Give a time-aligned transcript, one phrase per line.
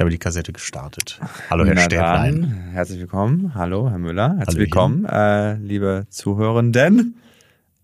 [0.00, 1.20] Ich habe die Kassette gestartet.
[1.50, 3.54] Hallo, Herr dann, Herzlich willkommen.
[3.54, 4.28] Hallo, Herr Müller.
[4.38, 4.58] Herzlich Hallöchen.
[4.60, 7.16] willkommen, äh, liebe Zuhörenden.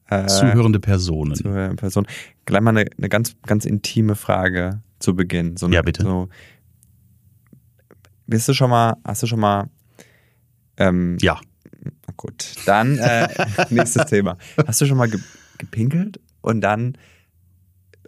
[0.09, 1.35] Äh, Zuhörende Personen.
[1.35, 2.07] Zuhörende Person.
[2.47, 5.59] Gleich mal eine, eine ganz, ganz intime Frage zu Beginn.
[5.59, 6.05] So eine, Ja, bitte.
[6.05, 6.31] So,
[8.27, 9.69] bist du schon mal, hast du schon mal,
[10.79, 11.39] ähm, ja.
[12.17, 13.29] gut, dann äh,
[13.69, 14.39] nächstes Thema.
[14.67, 15.21] Hast du schon mal ge
[15.59, 16.97] gepinkelt und dann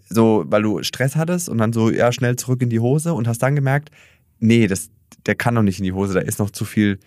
[0.08, 3.28] so, weil du Stress hattest und dann so, ja, schnell zurück in die Hose und
[3.28, 3.90] hast dann gemerkt,
[4.38, 4.90] nee, das,
[5.26, 6.98] der kann noch nicht in die Hose, da ist noch zu viel.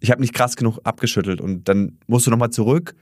[0.00, 2.94] Ich habe nicht krass genug abgeschüttelt und dann musst du nochmal zurück,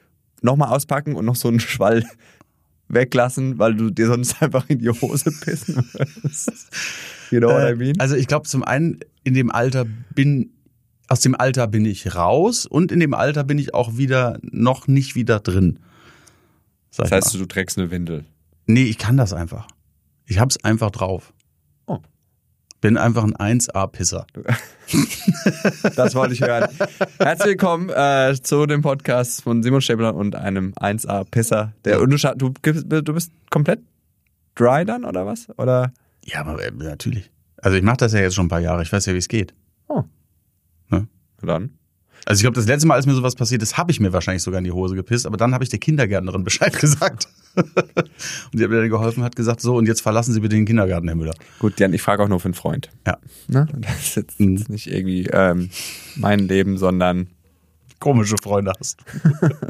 [0.42, 2.04] nochmal auspacken und noch so einen Schwall
[2.88, 6.70] weglassen, weil du dir sonst einfach in die Hose pissen würdest.
[7.30, 7.98] You know what I mean?
[8.00, 10.50] Also ich glaube, zum einen in dem Alter bin,
[11.08, 14.86] aus dem Alter bin ich raus und in dem Alter bin ich auch wieder noch
[14.86, 15.80] nicht wieder drin.
[16.96, 17.40] Das heißt, mal.
[17.40, 18.24] du trägst eine Windel.
[18.70, 19.66] Nee, ich kann das einfach.
[20.26, 21.32] Ich hab's einfach drauf.
[21.86, 22.00] Oh.
[22.82, 24.26] Bin einfach ein 1A-Pisser.
[25.96, 26.68] Das wollte ich hören.
[27.18, 31.72] Herzlich willkommen äh, zu dem Podcast von Simon Stäbler und einem 1A-Pisser.
[31.84, 33.80] Der, und du, du, du bist komplett
[34.54, 35.48] dry dann, oder was?
[35.58, 35.92] Oder?
[36.24, 37.30] Ja, aber äh, natürlich.
[37.58, 38.82] Also ich mache das ja jetzt schon ein paar Jahre.
[38.82, 39.54] Ich weiß ja, wie es geht.
[39.88, 40.04] Oh.
[40.88, 41.08] Ne?
[41.42, 41.77] Dann.
[42.26, 44.42] Also ich glaube, das letzte Mal, als mir sowas passiert ist, habe ich mir wahrscheinlich
[44.42, 47.28] sogar in die Hose gepisst, aber dann habe ich der Kindergärtnerin Bescheid gesagt.
[47.56, 47.70] und
[48.52, 51.08] die hat mir dann geholfen, hat gesagt, so, und jetzt verlassen Sie bitte den Kindergarten,
[51.08, 51.34] Herr Müller.
[51.58, 52.90] Gut, Jan, ich frage auch nur für einen Freund.
[53.06, 53.18] Ja.
[53.48, 53.66] Ne?
[53.76, 54.64] Das ist jetzt Mhm.
[54.68, 55.70] nicht irgendwie ähm,
[56.16, 57.28] mein Leben, sondern
[58.00, 58.98] Komische Freunde hast.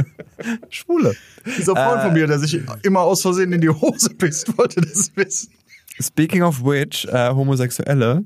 [0.69, 1.15] Schwule.
[1.47, 2.05] Dieser Freund Äh.
[2.05, 5.51] von mir, der sich immer aus Versehen in die Hose pisst, wollte das wissen.
[6.01, 8.25] Speaking of which, äh, Homosexuelle,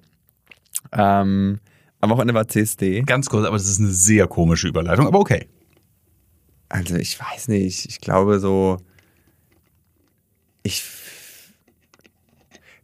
[0.93, 1.59] ähm,
[2.03, 3.03] am Wochenende war CSD.
[3.03, 5.49] Ganz kurz, aber das ist eine sehr komische Überleitung, aber okay.
[6.69, 8.79] Also ich weiß nicht, ich glaube so,
[10.65, 10.83] ich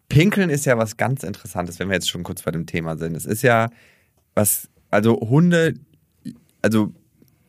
[0.09, 3.15] Pinkeln ist ja was ganz Interessantes, wenn wir jetzt schon kurz bei dem Thema sind.
[3.15, 3.69] Es ist ja
[4.35, 5.75] was, also Hunde,
[6.63, 6.95] also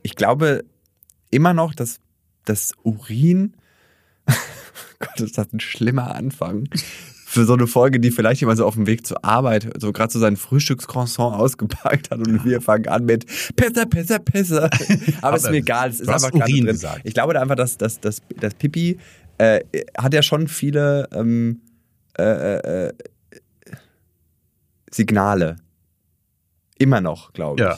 [0.01, 0.65] ich glaube
[1.29, 1.99] immer noch, dass
[2.45, 3.55] das Urin,
[4.99, 6.67] Gott, ist das ein schlimmer Anfang
[7.29, 10.11] für so eine Folge, die vielleicht jemand so auf dem Weg zur Arbeit so gerade
[10.11, 14.63] so sein Frühstückscroissant ausgepackt hat und wir fangen an mit Pisser, Pisser, Pisser.
[15.21, 16.65] Aber ist Aber mir egal, es ist einfach Urin drin.
[16.65, 17.01] gesagt.
[17.03, 18.97] Ich glaube da einfach, dass, dass, dass das Pipi
[19.37, 19.59] äh,
[19.95, 21.61] hat ja schon viele ähm,
[22.17, 22.93] äh, äh, äh,
[24.89, 25.57] Signale.
[26.79, 27.67] Immer noch, glaube ich.
[27.67, 27.77] Ja.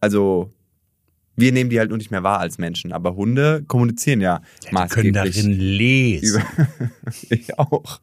[0.00, 0.52] Also
[1.36, 4.70] wir nehmen die halt nur nicht mehr wahr als Menschen, aber Hunde kommunizieren ja, Die
[4.70, 5.12] können maßgeblich.
[5.14, 6.42] darin lesen.
[7.30, 8.00] ich auch.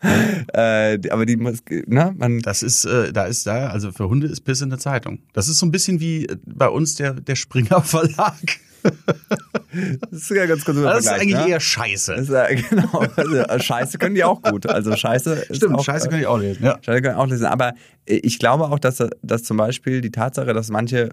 [0.52, 4.28] äh, aber die muss, ne, man, Das ist, äh, da ist da, also für Hunde
[4.28, 5.20] ist Piss in der Zeitung.
[5.32, 8.34] Das ist so ein bisschen wie äh, bei uns der, der Springer Verlag.
[8.82, 12.14] das ist ja ganz kurz Das ist eigentlich eher Scheiße.
[12.14, 13.04] Ist, ja, genau.
[13.16, 14.66] Also, Scheiße können die auch gut.
[14.66, 16.64] Also Scheiße Stimmt, auch, Scheiße kann ich auch lesen.
[16.64, 16.78] Ja.
[16.80, 17.46] Scheiße können auch lesen.
[17.46, 17.74] Aber
[18.06, 21.10] äh, ich glaube auch, dass, dass zum Beispiel die Tatsache, dass manche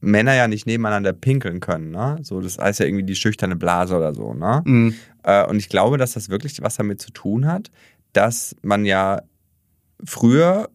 [0.00, 2.18] Männer ja nicht nebeneinander pinkeln können, ne?
[2.22, 4.62] So, das heißt ja irgendwie die schüchterne Blase oder so, ne?
[4.64, 4.94] Mhm.
[5.24, 7.70] Äh, und ich glaube, dass das wirklich was damit zu tun hat,
[8.12, 9.22] dass man ja
[10.04, 10.68] früher,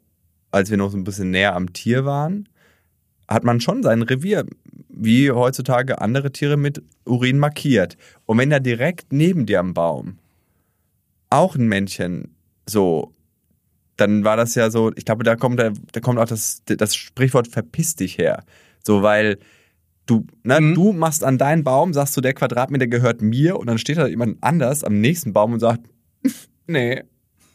[0.51, 2.49] als wir noch so ein bisschen näher am Tier waren,
[3.27, 4.45] hat man schon sein Revier,
[4.89, 7.97] wie heutzutage andere Tiere mit Urin markiert.
[8.25, 10.19] Und wenn da direkt neben dir am Baum
[11.29, 12.35] auch ein Männchen
[12.67, 13.13] so,
[13.97, 16.95] dann war das ja so, ich glaube, da kommt, da, da kommt auch das, das
[16.95, 18.43] Sprichwort verpiss dich her.
[18.85, 19.37] So, weil
[20.05, 20.75] du, ne, Mhm.
[20.75, 24.07] du machst an deinen Baum, sagst du, der Quadratmeter gehört mir und dann steht da
[24.07, 25.81] jemand anders am nächsten Baum und sagt,
[26.67, 27.03] nee,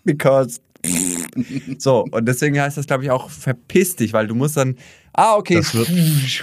[0.04, 0.60] because.
[1.78, 4.76] so, und deswegen heißt das, glaube ich, auch verpiss dich, weil du musst dann,
[5.12, 5.56] ah, okay.
[5.56, 5.90] Das wird-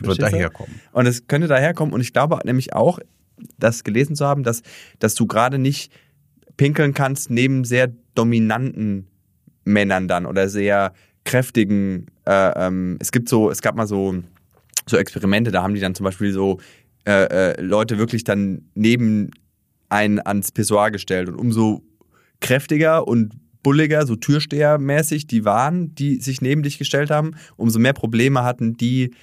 [0.00, 0.80] Wird daherkommen.
[0.90, 1.94] Und es könnte daherkommen.
[1.94, 2.98] Und ich glaube nämlich auch,
[3.58, 4.62] das gelesen zu haben, dass,
[4.98, 5.92] dass du gerade nicht
[6.56, 9.06] pinkeln kannst neben sehr dominanten
[9.64, 10.92] Männern dann oder sehr
[11.24, 12.06] kräftigen.
[12.26, 14.14] Äh, ähm, es gibt so, es gab mal so,
[14.86, 16.58] so Experimente, da haben die dann zum Beispiel so
[17.06, 19.30] äh, äh, Leute wirklich dann neben
[19.88, 21.82] einen ans Pissoir gestellt und umso
[22.40, 27.92] kräftiger und bulliger, so Türstehermäßig die waren, die sich neben dich gestellt haben, umso mehr
[27.92, 29.14] Probleme hatten die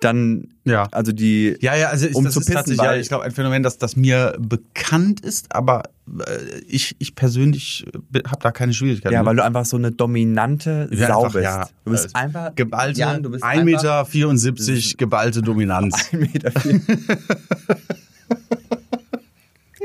[0.00, 0.88] dann, Ja.
[0.92, 3.24] also die, Ja, ja, also ist, Um das zu ist pissen, tatsächlich, ja, ich glaube,
[3.24, 5.82] ein Phänomen, das, das mir bekannt ist, aber
[6.26, 7.86] äh, ich, ich persönlich
[8.26, 9.12] habe da keine Schwierigkeiten.
[9.12, 9.26] ja, mit.
[9.28, 11.44] weil du einfach so eine dominante Ja, Sau einfach, bist.
[11.44, 16.08] ja, du bist äh, einfach geballte, Jan, du bist 1,74 Meter, 74, geballte Dominanz.
[16.12, 16.80] Ein Meter vier.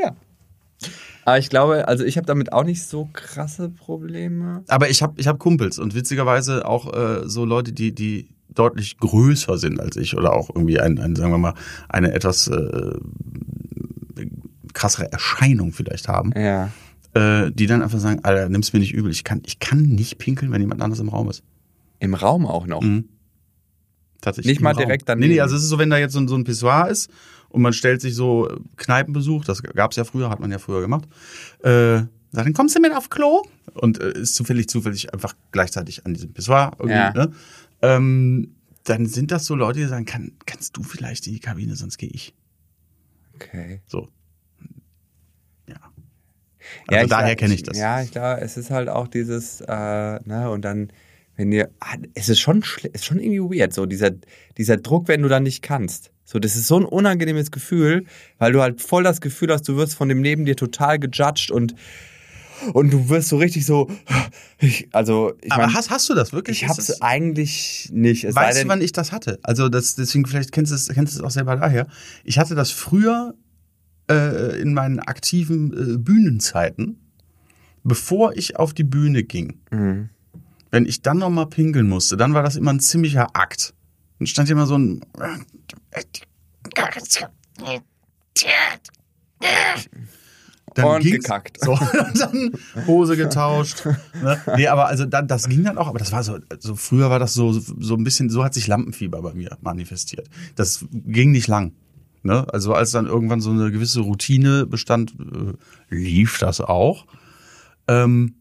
[0.02, 0.16] ja.
[1.26, 4.64] Aber ich glaube, also ich habe damit auch nicht so krasse Probleme.
[4.68, 8.98] Aber ich habe ich hab Kumpels und witzigerweise auch äh, so Leute, die, die deutlich
[8.98, 11.54] größer sind als ich oder auch irgendwie ein, ein sagen wir mal,
[11.90, 12.94] eine etwas äh,
[14.74, 16.32] krassere Erscheinung vielleicht haben.
[16.36, 16.70] Ja.
[17.14, 20.18] äh, die dann einfach sagen, Alter, nimm's mir nicht übel, ich kann, ich kann nicht
[20.18, 21.44] pinkeln, wenn jemand anderes im Raum ist.
[22.00, 22.82] Im Raum auch noch.
[22.82, 23.06] Mhm.
[24.22, 24.54] Tatsächlich.
[24.56, 24.80] Nicht mal Raum.
[24.80, 25.34] direkt Nee, daneben.
[25.34, 27.10] nee, also es ist so, wenn da jetzt so, ein- so ein Pissoir ist
[27.50, 31.06] und man stellt sich so Kneipenbesuch, das gab's ja früher, hat man ja früher gemacht,
[31.64, 31.98] äh,
[32.32, 33.44] sagt, dann kommst du mit auf Klo
[33.76, 37.14] und äh, ist zufällig, zufällig einfach gleichzeitig an diesem Pissoir irgendwie, Ja.
[37.14, 37.32] ne?
[37.82, 41.76] Ähm, dann sind das so Leute, die sagen, kann, kannst du vielleicht in die Kabine,
[41.76, 42.34] sonst gehe ich.
[43.36, 43.82] Okay.
[43.88, 44.10] So.
[45.68, 45.76] Ja.
[46.90, 47.78] Ja, Also daher glaub- kenne ich das.
[47.78, 49.68] Ja, ich glaube, es ist halt auch dieses, äh,
[50.24, 50.92] ne, und dann,
[51.36, 52.64] wenn dir, ah, es ist schon,
[52.94, 54.12] ist schon irgendwie weird, so dieser,
[54.58, 56.12] dieser Druck, wenn du dann nicht kannst.
[56.24, 58.06] So, das ist so ein unangenehmes Gefühl,
[58.40, 61.52] weil du halt voll das Gefühl hast, du wirst von dem neben dir total gejudged
[61.52, 61.76] und,
[62.74, 63.90] und du wirst so richtig so,
[64.60, 66.62] ich, also, ich Aber meine, hast, hast du das wirklich?
[66.64, 68.24] ich hab's das- eigentlich nicht.
[68.24, 69.40] Es Weißt du, wann ich das hatte?
[69.44, 71.88] Also das, deswegen vielleicht kennst du es, kennst du es auch selber daher.
[72.24, 73.34] Ich hatte das früher
[74.10, 77.00] äh, in meinen aktiven äh, Bühnenzeiten,
[77.84, 79.60] bevor ich auf die Bühne ging.
[79.72, 80.10] Mhm.
[80.72, 83.74] Wenn ich dann noch mal pinkeln musste, dann war das immer ein ziemlicher Akt.
[84.20, 85.02] Dann stand immer so ein
[90.76, 91.58] dann Und ging's- gekackt.
[91.64, 91.78] So,
[92.20, 92.52] dann
[92.86, 93.86] Hose getauscht.
[94.22, 94.40] Ne?
[94.56, 97.18] Nee, aber also dann, das ging dann auch, aber das war so, so früher war
[97.20, 100.30] das so, so ein bisschen, so hat sich Lampenfieber bei mir manifestiert.
[100.56, 101.74] Das ging nicht lang.
[102.24, 102.46] Ne?
[102.54, 105.54] Also als dann irgendwann so eine gewisse Routine bestand, äh,
[105.96, 107.06] lief das auch.
[107.88, 108.36] Ähm,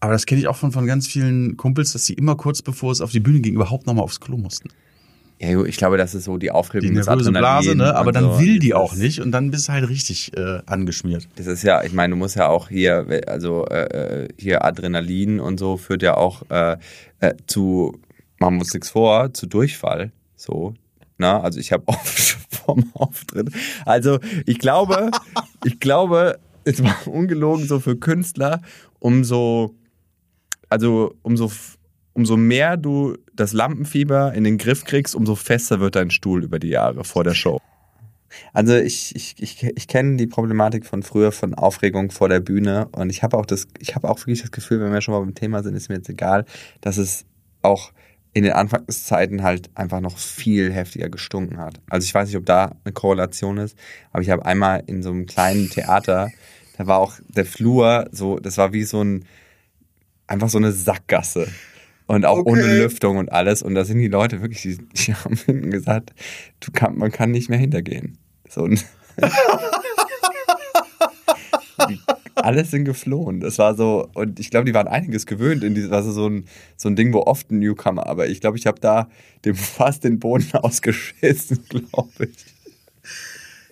[0.00, 2.92] aber das kenne ich auch von, von ganz vielen Kumpels, dass sie immer kurz bevor
[2.92, 4.68] es auf die Bühne ging, überhaupt noch mal aufs Klo mussten.
[5.40, 7.94] Ja, ich glaube, das ist so die Aufregung Die des nervöse Blase, ne?
[7.94, 8.40] aber dann so.
[8.40, 11.28] will die auch nicht und dann bist du halt richtig äh, angeschmiert.
[11.36, 15.58] Das ist ja, ich meine, du musst ja auch hier, also äh, hier Adrenalin und
[15.58, 16.76] so führt ja auch äh,
[17.20, 17.98] äh, zu,
[18.38, 20.12] machen wir uns nichts vor, zu Durchfall.
[20.36, 20.74] So.
[21.18, 23.50] Na, also ich habe oft vorm Auftritt.
[23.84, 25.10] Also ich glaube,
[25.64, 28.62] ich glaube, es war ungelogen so für Künstler,
[28.98, 29.74] umso,
[30.68, 31.50] also umso,
[32.14, 36.58] umso mehr du das Lampenfieber in den Griff kriegst, umso fester wird dein Stuhl über
[36.58, 37.60] die Jahre vor der Show.
[38.52, 42.88] Also ich, ich, ich, ich kenne die Problematik von früher, von Aufregung vor der Bühne
[42.92, 45.20] und ich habe auch das, ich habe auch wirklich das Gefühl, wenn wir schon mal
[45.20, 46.44] beim Thema sind, ist mir jetzt egal,
[46.80, 47.24] dass es
[47.62, 47.92] auch
[48.32, 51.80] in den Anfangszeiten halt einfach noch viel heftiger gestunken hat.
[51.88, 53.78] Also ich weiß nicht, ob da eine Korrelation ist,
[54.10, 56.30] aber ich habe einmal in so einem kleinen Theater,
[56.76, 59.24] da war auch der Flur so, das war wie so ein,
[60.26, 61.46] einfach so eine Sackgasse.
[62.06, 62.50] Und auch Okay.
[62.50, 63.62] ohne Lüftung und alles.
[63.62, 66.12] Und da sind die Leute wirklich, die, die haben hinten gesagt,
[66.60, 68.18] du kann, man kann nicht mehr hintergehen.
[68.48, 68.78] So ein
[71.88, 72.00] Die-
[72.36, 73.40] Alles sind geflohen.
[73.40, 75.64] Das war so, und ich glaube, die waren einiges gewöhnt.
[75.64, 76.44] In dieses, also so ein,
[76.76, 79.08] so ein Ding, wo oft ein Newcomer, aber ich glaube, ich habe da
[79.44, 82.53] dem fast den Boden ausgeschissen, glaube ich.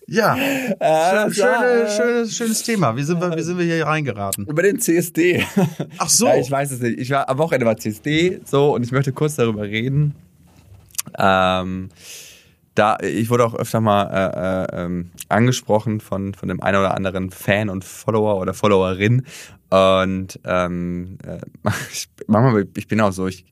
[0.06, 0.36] Ja,
[0.80, 2.96] Ja, schön, schöne, schönes, schönes Thema.
[2.96, 4.46] Wie sind wir, wie sind wir hier reingeraten?
[4.46, 5.44] Über den CSD.
[5.98, 6.26] Ach so.
[6.26, 6.98] Ja, ich weiß es nicht.
[6.98, 10.14] Ich war am Wochenende war CSD so und ich möchte kurz darüber reden.
[11.18, 11.88] Ähm,
[12.74, 16.94] da ich wurde auch öfter mal äh, äh, ähm, angesprochen von von dem einen oder
[16.94, 19.26] anderen Fan und Follower oder Followerin
[19.68, 21.38] und ähm, äh,
[21.92, 23.44] ich, manchmal ich bin auch so ich,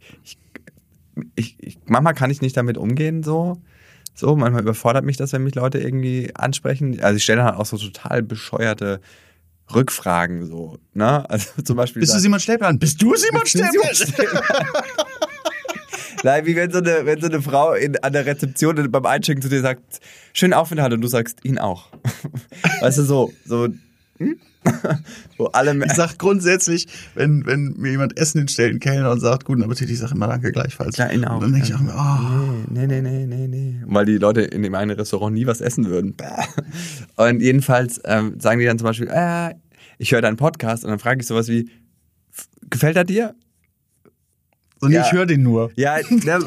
[1.34, 3.58] ich, ich manchmal kann ich nicht damit umgehen so
[4.20, 7.66] so manchmal überfordert mich das wenn mich Leute irgendwie ansprechen also ich stelle dann auch
[7.66, 9.00] so total bescheuerte
[9.74, 12.78] Rückfragen so ne also zum Beispiel Bist du sagen- Simon Stäblein?
[12.78, 14.32] Bist du Simon Simon Stäblein?
[16.22, 19.40] Nein, wie wenn so eine, wenn so eine Frau in, an der Rezeption beim Einchecken
[19.40, 20.00] zu dir sagt,
[20.34, 21.88] schönen Aufenthalt und du sagst, ihn auch.
[22.80, 23.68] Weißt du, so, so,
[24.20, 24.36] hm?
[25.38, 29.46] wo alle, Ich sag grundsätzlich, wenn, wenn mir jemand Essen hinstellt, ein Kellner und sagt,
[29.46, 30.96] guten Appetit, ich sag immer danke gleichfalls.
[30.98, 31.10] Ja, auch.
[31.36, 33.80] Und dann denke ich auch immer, oh, Nee, nee, nee, nee, nee.
[33.86, 36.14] Weil die Leute in dem einen Restaurant nie was essen würden.
[37.16, 39.54] Und jedenfalls ähm, sagen die dann zum Beispiel, äh,
[39.98, 41.70] ich höre deinen Podcast und dann frage ich sowas wie,
[42.32, 43.34] "F- gefällt er dir?
[44.82, 45.02] nee, Ja.
[45.06, 45.70] ich höre den nur.
[45.76, 46.38] Ja, ne,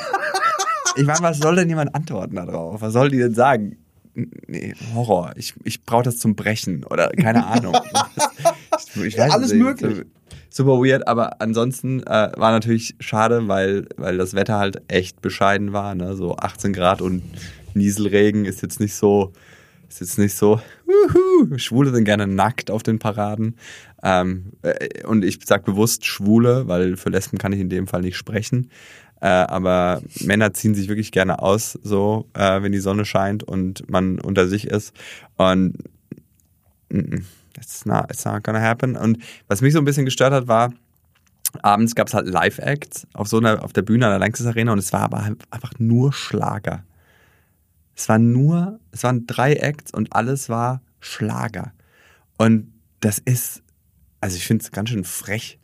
[0.95, 2.81] ich meine, was soll denn jemand antworten darauf?
[2.81, 3.77] Was soll die denn sagen?
[4.15, 5.33] Nee, Horror.
[5.35, 7.75] Ich, ich brauche das zum Brechen oder keine Ahnung.
[8.95, 10.03] Ich, ich weiß Alles möglich.
[10.49, 15.73] Super weird, aber ansonsten äh, war natürlich schade, weil, weil das Wetter halt echt bescheiden
[15.73, 15.93] war.
[15.95, 16.15] Ne?
[16.15, 17.23] So 18 Grad und
[17.75, 19.31] Nieselregen ist jetzt nicht so,
[19.89, 20.59] ist jetzt nicht so.
[20.93, 23.55] Wuhu, Schwule sind gerne nackt auf den Paraden.
[24.03, 28.01] Ähm, äh, und ich sag bewusst Schwule, weil für Lesben kann ich in dem Fall
[28.01, 28.69] nicht sprechen.
[29.21, 33.89] Äh, aber Männer ziehen sich wirklich gerne aus, so äh, wenn die Sonne scheint und
[33.89, 34.93] man unter sich ist.
[35.37, 35.77] Und
[37.57, 38.95] it's not, it's not gonna happen.
[38.95, 40.73] Und was mich so ein bisschen gestört hat, war,
[41.61, 44.73] abends gab es halt Live-Acts auf so einer, auf der Bühne an der Lanxess Arena
[44.73, 46.83] und es war aber halt einfach nur Schlager.
[47.95, 51.73] Es war nur, es waren drei Acts und alles war Schlager.
[52.37, 53.61] Und das ist,
[54.21, 55.59] also ich finde es ganz schön frech.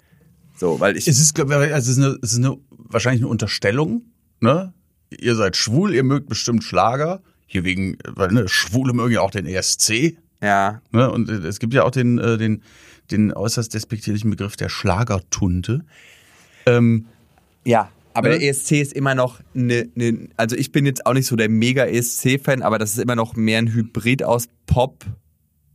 [0.55, 1.07] So, weil ich.
[1.07, 4.03] Es ist, ich, also es ist, eine, es ist eine, wahrscheinlich eine Unterstellung,
[4.41, 4.74] ne?
[5.09, 7.21] Ihr seid schwul, ihr mögt bestimmt Schlager.
[7.48, 10.17] Hier wegen, weil ne, Schwule mögen ja auch den ESC.
[10.41, 11.09] ja, Ne?
[11.09, 12.62] Und es gibt ja auch den, äh, den,
[13.09, 15.83] den äußerst despektierlichen Begriff der Schlagertunte.
[16.67, 17.07] Ähm,
[17.65, 17.89] Ja,
[18.20, 18.40] aber Ne?
[18.40, 21.50] der ESC ist immer noch eine, eine, also ich bin jetzt auch nicht so der
[21.50, 25.04] mega ESC-Fan, aber das ist immer noch mehr ein Hybrid aus Pop,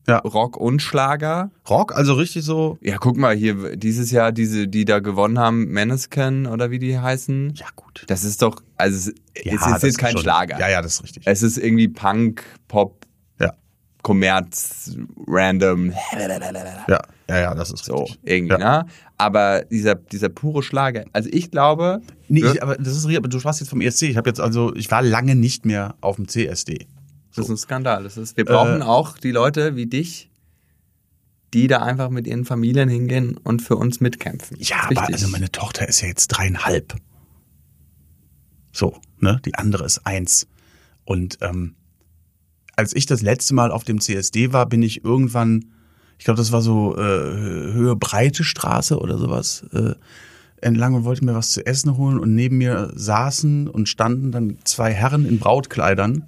[0.07, 0.19] Ja.
[0.19, 1.51] Rock und Schlager.
[1.69, 2.79] Rock, also richtig so.
[2.83, 6.99] Ja, guck mal hier, dieses Jahr diese, die da gewonnen haben, Maneskin oder wie die
[6.99, 7.55] heißen.
[7.57, 8.05] Ja, gut.
[8.09, 10.59] Das ist doch, also es, es das ist jetzt kein schon- Schlager.
[10.61, 11.23] Ja, ja, das ist richtig.
[11.27, 13.04] Es ist irgendwie Punk, Pop, Ja,
[14.05, 14.97] Kommerz,
[15.27, 18.21] random, ja, ja, ja, das ist so richtig.
[18.23, 18.83] irgendwie, ja.
[18.83, 18.87] ne?
[19.17, 23.41] Aber dieser, dieser pure Schlager, also ich glaube, Nee, ich, aber das ist aber du
[23.41, 24.03] sprachst jetzt vom ESC.
[24.03, 26.87] Ich habe jetzt also, ich war lange nicht mehr auf dem CSD.
[27.35, 28.05] Das ist ein Skandal.
[28.05, 30.31] Das ist, wir brauchen Äh, auch die Leute wie dich,
[31.55, 34.59] die da einfach mit ihren Familien hingehen und für uns mitkämpfen.
[34.61, 35.15] Ja, aber wichtig.
[35.15, 36.95] also meine Tochter ist ja jetzt dreieinhalb.
[38.73, 39.41] So, ne?
[39.45, 40.47] Die andere ist eins.
[41.05, 41.75] Und ähm,
[42.77, 45.67] als ich das letzte Mal auf dem CSD war, bin ich irgendwann,
[46.19, 49.95] ich glaube, das war so äh, Höhe Breite Straße oder sowas, äh,
[50.61, 54.59] entlang und wollte mir was zu essen holen und neben mir saßen und standen dann
[54.65, 56.25] zwei Herren in Brautkleidern,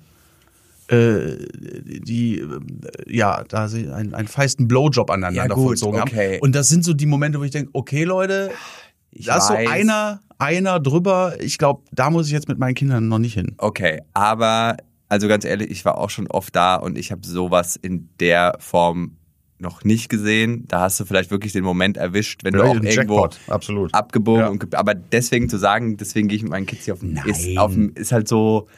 [0.89, 2.47] äh, die äh,
[3.09, 6.35] ja da sie einen, einen feisten Blowjob aneinander Ja, gut, vollzogen okay.
[6.35, 6.43] haben.
[6.43, 8.51] Und das sind so die Momente, wo ich denke, okay, Leute,
[9.11, 11.35] Ich da ist so einer, einer drüber.
[11.41, 13.55] Ich glaube, da muss ich jetzt mit meinen Kindern noch nicht hin.
[13.59, 14.77] Okay, aber
[15.09, 18.57] also ganz ehrlich, ich war auch schon oft da und ich habe sowas in der
[18.59, 19.17] Form
[19.59, 20.65] noch nicht gesehen.
[20.69, 23.95] Da hast du vielleicht wirklich den Moment erwischt, wenn du auch irgendwo absolut.
[23.95, 24.49] abgebogen Ja.
[24.49, 27.57] und aber deswegen zu sagen, deswegen gehe ich mit meinen Kids hier auf den ist,
[27.59, 28.69] auf den, ist halt so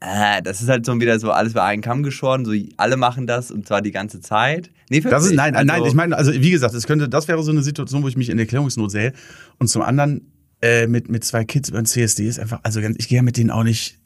[0.00, 3.26] äh, das ist halt so wieder so alles bei einen Kamm geschoren, so alle machen
[3.26, 4.70] das und zwar die ganze Zeit.
[4.90, 7.42] Nee, Das ist nein, Also- nein, ich meine, also wie gesagt, es könnte, das wäre
[7.42, 9.14] so eine Situation, wo ich mich in Erklärungsnot sähe.
[9.58, 12.96] Und zum anderen äh, mit mit zwei Kids über den CSD ist einfach, also ganz,
[12.98, 13.98] ich gehe ja mit denen auch nicht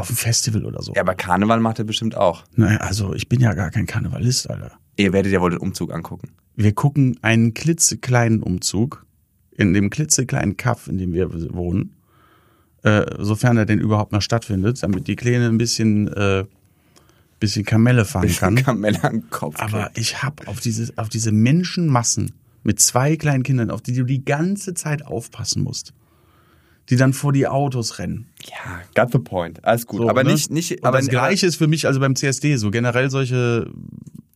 [0.00, 0.92] auf ein Festival oder so.
[0.94, 2.44] Ja, aber Karneval macht er bestimmt auch.
[2.56, 4.72] Naja, also ich bin ja gar kein Karnevalist, Alter.
[4.96, 6.30] Ihr werdet ja wohl den Umzug angucken.
[6.56, 9.06] Wir gucken einen klitzekleinen Umzug
[9.56, 11.94] in dem klitzekleinen Kaff, in dem wir wohnen,
[12.82, 16.44] äh, sofern er denn überhaupt noch stattfindet, damit die Kleine ein bisschen, äh,
[17.38, 18.54] bisschen Kamelle fangen kann.
[18.56, 19.56] Kamelle am Kopf.
[19.58, 24.04] Aber ich habe auf diese, auf diese Menschenmassen mit zwei kleinen Kindern, auf die du
[24.04, 25.92] die ganze Zeit aufpassen musst,
[26.88, 28.26] die dann vor die Autos rennen.
[28.44, 29.64] ja, got the point.
[29.64, 30.00] Alles gut.
[30.00, 30.32] So, aber ne?
[30.32, 33.70] nicht, nicht, Und aber das Gleiche ist für mich also beim CSD so generell solche.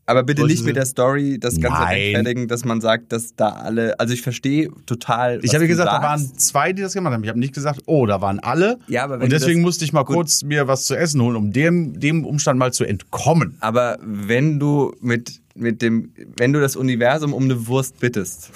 [0.06, 1.94] Aber bitte Solche nicht mit der Story das Ganze Nein.
[1.94, 5.40] rechtfertigen, dass man sagt, dass da alle, also ich verstehe total.
[5.42, 6.04] Ich habe gesagt, da sagst.
[6.04, 7.24] waren zwei, die das gemacht haben.
[7.24, 8.78] Ich habe nicht gesagt, oh, da waren alle.
[8.86, 10.16] Ja, aber wenn und deswegen das- musste ich mal Gut.
[10.16, 13.56] kurz mir was zu essen holen, um dem, dem Umstand mal zu entkommen.
[13.60, 18.50] Aber wenn du mit, mit dem, wenn du das Universum um eine Wurst bittest,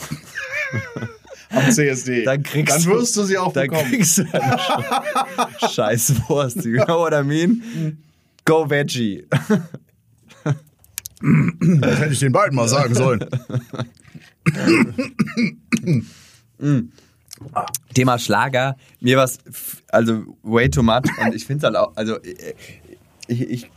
[1.50, 2.24] Am CSD.
[2.26, 3.88] dann kriegst dann wirst du sie auch dann bekommen.
[3.90, 6.64] kriegst du eine Sch- scheiß Wurst.
[6.64, 7.98] You know what I mean?
[8.44, 9.26] Go Veggie.
[11.20, 13.24] Das hätte ich den beiden mal sagen sollen.
[17.94, 19.38] Thema Schlager, mir war es
[19.88, 22.54] also way too much und ich finde es halt auch, also äh,
[23.28, 23.70] ich, ich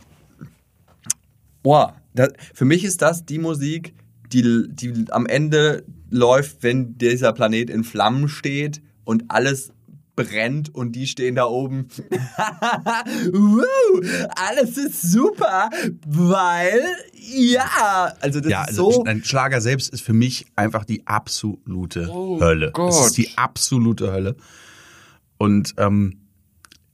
[1.62, 3.94] boah, das, für mich ist das die Musik,
[4.32, 9.72] die, die am Ende läuft, wenn dieser Planet in Flammen steht und alles
[10.14, 11.88] brennt und die stehen da oben.
[13.32, 15.70] wow, alles ist super,
[16.06, 16.82] weil
[17.14, 21.06] ja, also das Ja, ist also so ein Schlager selbst ist für mich einfach die
[21.06, 22.72] absolute Oh Hölle.
[22.72, 22.90] Gott.
[22.90, 24.36] Es ist die absolute Hölle.
[25.38, 26.18] Und ähm,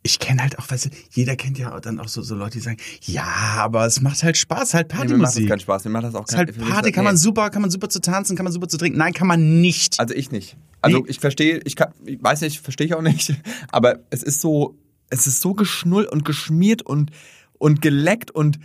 [0.02, 2.60] ich kenne halt auch, weißt du, jeder kennt ja dann auch so, so Leute, die
[2.60, 5.90] sagen, ja, aber es macht halt Spaß, halt Nee, mir macht das keinen Spaß, mir
[5.90, 7.20] macht das auch keinen halt für mich Party, kann man nee.
[7.20, 8.98] super, kann man super zu tanzen, kann man super zu trinken.
[8.98, 9.98] Nein, kann man nicht.
[9.98, 10.56] Also ich nicht.
[10.80, 11.04] Also Nee.
[11.08, 13.34] ich verstehe, ich kann, ich weiß nicht, verstehe ich auch nicht,
[13.72, 14.78] aber es ist so,
[15.10, 17.10] es ist so geschnull und geschmiert und
[17.58, 18.58] und geleckt und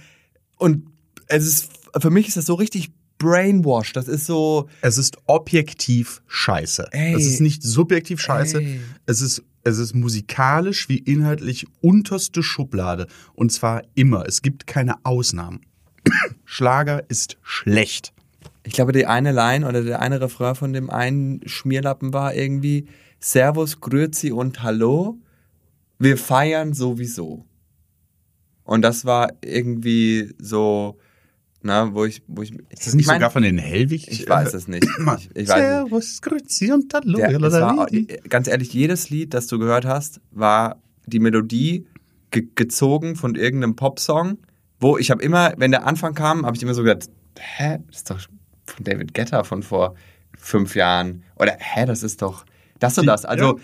[0.57, 0.87] und
[1.27, 3.95] es ist für mich ist das so richtig brainwashed.
[3.95, 6.87] Das ist so Es ist objektiv scheiße.
[6.91, 7.13] Ey.
[7.15, 8.59] Es ist nicht subjektiv scheiße.
[8.59, 8.79] Ey.
[9.05, 13.07] Es ist, es ist musikalisch wie inhaltlich unterste Schublade.
[13.33, 14.25] Und zwar immer.
[14.27, 15.61] Es gibt keine Ausnahmen.
[16.45, 18.13] Schlager ist schlecht.
[18.63, 22.87] Ich glaube, die eine Line oder der eine Refrain von dem einen Schmierlappen war irgendwie
[23.19, 25.17] Servus, Grüezi und Hallo.
[25.97, 27.45] Wir feiern sowieso.
[28.63, 30.97] Und das war irgendwie so,
[31.63, 32.51] na, wo ich, wo ich.
[32.69, 34.07] Ist das nicht ich mein, sogar von den Hellwig?
[34.09, 34.85] Ich weiß es nicht.
[35.17, 35.47] Ich, ich.
[35.47, 37.17] Servus, Grüezi und Hallo.
[37.17, 38.07] Der, war, Lalalali.
[38.29, 41.87] ganz ehrlich, jedes Lied, das du gehört hast, war die Melodie
[42.31, 44.37] ge gezogen von irgendeinem Popsong,
[44.79, 47.97] wo ich habe immer, wenn der Anfang kam, habe ich immer so gedacht, hä, das
[47.97, 48.19] ist doch
[48.65, 49.95] von David Guetta von vor
[50.37, 51.23] fünf Jahren.
[51.37, 52.45] Oder, hä, das ist doch
[52.79, 53.25] das und das.
[53.25, 53.59] Also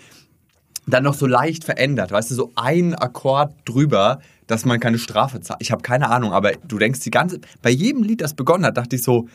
[0.86, 5.40] dann noch so leicht verändert, weißt du, so ein Akkord drüber, dass man keine Strafe
[5.40, 5.60] zahlt.
[5.62, 8.76] Ich habe keine Ahnung, aber du denkst die ganze, bei jedem Lied, das begonnen hat,
[8.76, 9.28] dachte ich so,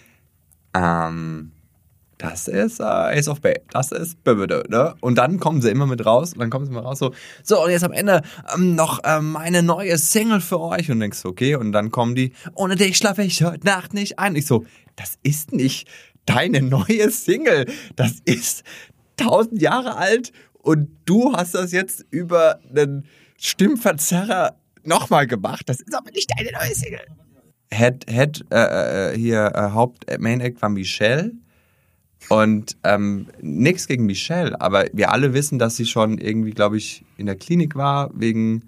[0.76, 1.52] ähm,
[2.18, 4.96] das ist äh, Ace of Base, das ist Böbede, ne?
[5.02, 7.64] Und dann kommen sie immer mit raus und dann kommen sie mal raus so, so
[7.64, 8.22] und jetzt am Ende
[8.54, 12.34] ähm, noch ähm, eine neue Single für euch und denkst okay, und dann kommen die,
[12.54, 14.36] ohne dich schlafe ich heute Nacht nicht ein.
[14.36, 15.88] Ich so, das ist nicht
[16.26, 18.64] deine neue Single, das ist
[19.18, 20.32] tausend Jahre alt
[20.62, 23.06] und du hast das jetzt über einen
[23.38, 24.56] Stimmverzerrer
[24.88, 25.68] nochmal gemacht.
[25.68, 27.06] Das ist aber nicht deine neue Single.
[27.72, 31.32] Head, Head, äh, äh, hier, äh, Haupt, äh, Main Act war Michelle.
[32.30, 37.06] Und ähm, nichts gegen Michelle, aber wir alle wissen, dass sie schon irgendwie, glaube ich,
[37.18, 38.64] in der Klinik war wegen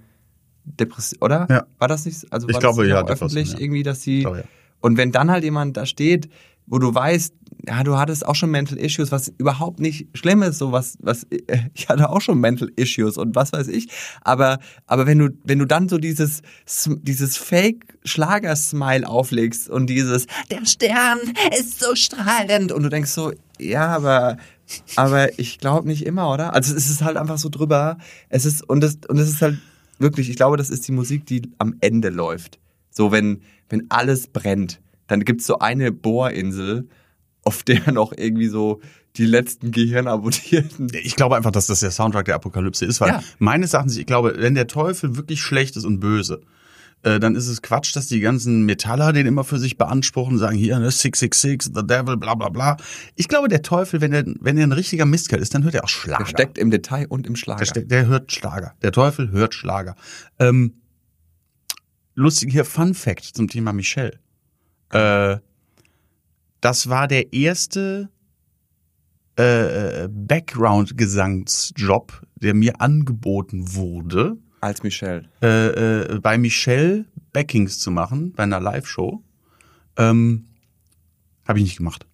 [0.66, 1.48] Depression, oder?
[1.50, 1.66] Ja.
[1.80, 2.32] War das nicht?
[2.32, 3.60] Also Ich war glaube, das ja, öffentlich ja.
[3.60, 4.22] irgendwie, dass sie.
[4.22, 4.44] Glaube, ja.
[4.82, 6.30] Und wenn dann halt jemand da steht,
[6.68, 7.34] wo du weißt,
[7.68, 11.28] ja, du hattest auch schon Mental Issues, was überhaupt nicht schlimm ist, so was, was,
[11.74, 13.90] ich hatte auch schon Mental Issues und was weiß ich.
[14.22, 16.42] Aber, aber wenn du, wenn du dann so dieses,
[17.02, 21.20] dieses Fake-Schlager-Smile auflegst und dieses, der Stern
[21.60, 24.38] ist so strahlend und du denkst so, ja, aber,
[24.96, 26.54] aber ich glaube nicht immer, oder?
[26.54, 27.98] Also es ist halt einfach so drüber.
[28.30, 29.58] Es ist, und es, und es ist halt
[30.00, 32.60] wirklich, ich glaube, das ist die Musik, die am Ende läuft.
[32.92, 36.88] So, wenn, wenn alles brennt, dann gibt's so eine Bohrinsel,
[37.48, 38.82] auf der noch irgendwie so
[39.16, 40.90] die letzten Gehirnamputierten.
[41.02, 43.24] Ich glaube einfach, dass das der Soundtrack der Apokalypse ist, weil Ja.
[43.40, 46.42] meines Erachtens, ich glaube, wenn der Teufel wirklich schlecht ist und böse,
[47.04, 50.58] äh, dann ist es Quatsch, dass die ganzen Metaller den immer für sich beanspruchen sagen,
[50.58, 52.78] hier, ne, 666, the devil, bla bla bla.
[53.16, 55.84] Ich glaube, der Teufel, wenn er, wenn er ein richtiger Mistkerl ist, dann hört er
[55.84, 56.24] auch Schlager.
[56.24, 57.60] Der steckt im Detail und im Schlager.
[57.60, 58.74] Der, steckt, der hört Schlager.
[58.82, 59.96] Der Teufel hört Schlager.
[60.40, 60.74] Ähm,
[62.16, 64.20] lustig hier, Fun Fact zum Thema Michelle.
[64.92, 65.38] Äh,
[66.62, 68.10] das war der erste
[69.38, 75.30] äh, Background-Gesangsjob, der mir angeboten wurde, Als Michelle.
[75.42, 79.24] äh, äh, bei Michelle Backings zu machen, bei einer Live-Show.
[79.98, 80.46] Ähm,
[81.48, 82.06] habe ich nicht gemacht.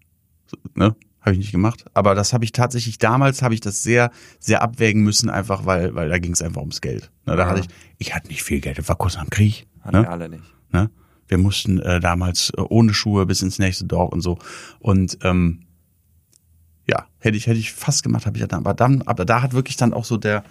[0.76, 0.96] Ne?
[1.22, 1.86] Habe ich nicht gemacht.
[1.94, 5.96] Aber das habe ich tatsächlich, damals habe ich das sehr, sehr abwägen müssen, einfach weil,
[5.96, 7.12] weil da ging es einfach ums Geld.
[7.26, 7.50] Ne, da Ja.
[7.50, 9.66] hatte ich, ich hatte nicht viel Geld, das war kurz dem Krieg.
[9.82, 10.10] Hatten wir Ne?
[10.10, 10.44] alle nicht.
[10.72, 10.90] Ne?
[11.28, 14.38] Wir mussten äh, damals äh, ohne Schuhe bis ins nächste Dorf und so.
[14.80, 15.62] Und ähm,
[16.88, 18.60] ja, hätte ich, hätte ich fast gemacht, habe ich ja dann.
[18.60, 20.44] Aber dann, aber da hat wirklich dann auch so der,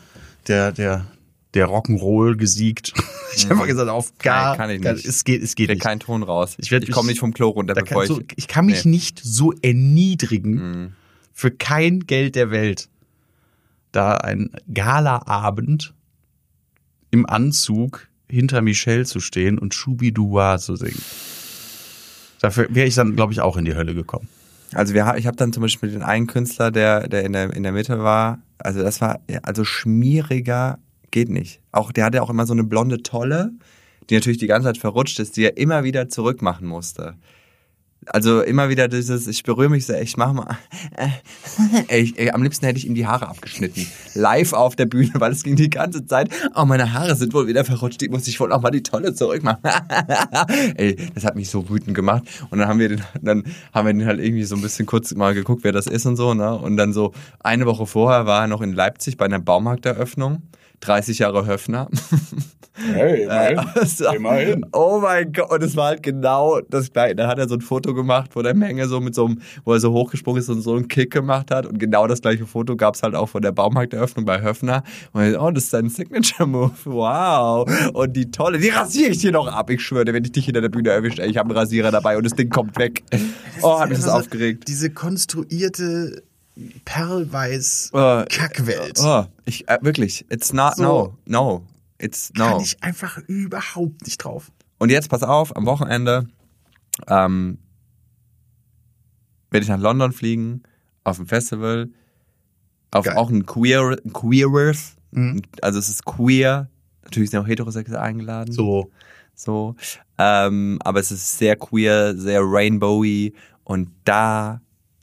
[0.48, 1.06] der, der,
[1.54, 2.94] der Rock'n'Roll gesiegt.
[3.36, 5.04] ich habe einfach gesagt, auf gar, Nein, kann ich gar- nicht.
[5.04, 5.82] es geht, es geht Krieg nicht.
[5.84, 6.54] kein Ton raus.
[6.58, 8.26] Ich werd ich komme nicht vom Klo runter, bevor kann, so, ich.
[8.36, 8.92] ich kann mich Nee.
[8.92, 10.92] nicht so erniedrigen Mhm.
[11.34, 12.88] für kein Geld der Welt,
[13.92, 15.92] da ein Galaabend
[17.10, 21.02] im Anzug hinter Michelle zu stehen und Schubidoua zu singen.
[22.40, 24.28] Dafür wäre ich dann, glaube ich, auch in die Hölle gekommen.
[24.74, 27.62] Also wir, ich habe dann zum Beispiel den einen Künstler, der, der in der in
[27.62, 28.40] der Mitte war.
[28.58, 30.78] Also das war also schmieriger
[31.10, 31.60] geht nicht.
[31.72, 33.52] Auch der hatte auch immer so eine blonde Tolle,
[34.08, 37.14] die natürlich die ganze Zeit verrutscht ist, die er immer wieder zurückmachen musste.
[38.06, 40.58] Also immer wieder dieses, ich berühre mich so, ich mach mal,
[41.88, 43.86] äh, ich, ey, am liebsten hätte ich ihm die Haare abgeschnitten.
[44.14, 47.46] Live auf der Bühne, weil es ging die ganze Zeit, oh, meine Haare sind wohl
[47.46, 49.62] wieder verrutscht, die muss ich wohl auch mal die Tolle zurückmachen.
[50.76, 52.24] ey, das hat mich so wütend gemacht.
[52.50, 55.14] Und dann haben wir den, dann haben wir den halt irgendwie so ein bisschen kurz
[55.14, 56.56] mal geguckt, wer das ist und so, ne?
[56.56, 60.42] Und dann so eine Woche vorher war er noch in Leipzig bei einer Baumarkteröffnung.
[60.82, 61.88] 30 Jahre Höfner.
[62.74, 64.06] Hey, So.
[64.72, 67.14] Oh mein Gott, und es war halt genau das gleiche.
[67.16, 69.74] Dann hat er so ein Foto gemacht vor der Menge, so mit so einem, wo
[69.74, 71.66] er so hochgesprungen ist und so einen Kick gemacht hat.
[71.66, 74.82] Und genau das gleiche Foto gab es halt auch von der Baumarkteröffnung bei Höfner.
[75.12, 76.72] Und ich, oh, das ist sein Signature-Move.
[76.84, 77.68] Wow.
[77.92, 79.68] Und die tolle, die rasiere ich dir noch ab.
[79.70, 82.16] Ich schwöre, wenn ich dich hinter der Bühne erwische, ey, ich habe einen Rasierer dabei
[82.16, 83.02] und das Ding kommt weg.
[83.60, 84.64] Oh, hat mich das Also, aufgeregt.
[84.66, 86.22] Diese konstruierte
[86.84, 88.98] Perlweiß Oh, Kackwelt.
[89.02, 90.82] Oh, ich, äh, wirklich, it's not, So.
[90.82, 91.66] no, no.
[91.98, 92.44] It's no.
[92.46, 94.50] Kann ich einfach überhaupt nicht drauf.
[94.78, 96.26] Und jetzt pass auf, am Wochenende
[97.06, 97.58] ähm,
[99.50, 100.62] werde ich nach London fliegen,
[101.04, 101.88] auf ein Festival,
[102.90, 103.16] auf Geil.
[103.16, 105.42] auch ein Queer, ein Queerers, Mhm.
[105.60, 106.70] also es ist queer,
[107.04, 108.90] natürlich sind auch Heterosexuelle eingeladen, So.
[109.34, 109.76] so,
[110.18, 113.34] ähm, aber es ist sehr queer, sehr rainbowy
[113.64, 114.60] und da,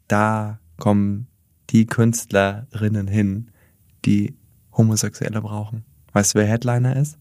[0.08, 1.28] da kommen
[1.70, 3.52] die Künstlerinnen hin,
[4.06, 4.36] die
[4.76, 5.84] Homosexuelle brauchen.
[6.14, 7.18] Weißt du, wer Headliner ist?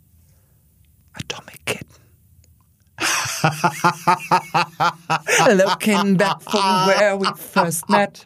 [1.13, 1.87] Atomic Kitten.
[5.57, 8.25] Looking back from where we first met,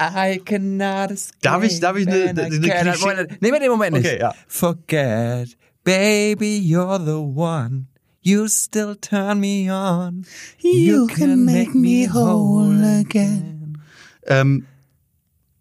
[0.00, 1.40] I cannot escape.
[1.42, 4.06] Darf ich- darf ich ne- and ne- ne Klischee- Nehmen wir den Moment nicht.
[4.06, 4.34] Okay, ja.
[4.46, 7.86] Forget, baby, you're the one.
[8.22, 10.24] You still turn me on.
[10.62, 13.78] You can make me whole again.
[14.26, 14.66] Ähm,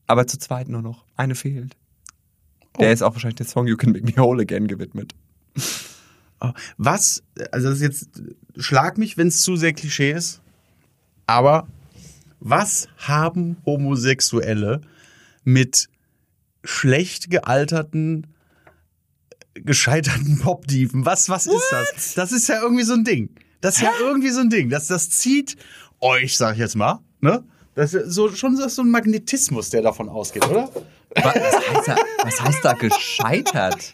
[0.07, 1.05] Aber zu zweit nur noch.
[1.15, 1.75] Eine fehlt.
[2.79, 5.13] Der ist auch wahrscheinlich der Song You Can Make Me Whole Again gewidmet.
[6.41, 8.21] oh, was, also das ist jetzt,
[8.55, 10.41] schlag mich, wenn es zu sehr Klischee ist,
[11.25, 11.67] aber
[12.39, 14.81] was haben Homosexuelle
[15.43, 15.89] mit
[16.63, 18.27] schlecht gealterten,
[19.55, 21.05] gescheiterten Popdieven?
[21.05, 22.13] Was, was ist das?
[22.13, 23.29] Das ist ja irgendwie so ein Ding.
[23.61, 24.69] Das ist ja irgendwie so ein Ding.
[24.69, 25.57] Das, das zieht
[25.99, 27.43] euch, sag ich jetzt mal, ne?
[27.77, 30.67] Das ist so, schon so ein Magnetismus, der davon ausgeht, oder?
[31.13, 33.93] Was heißt da, was heißt da gescheitert?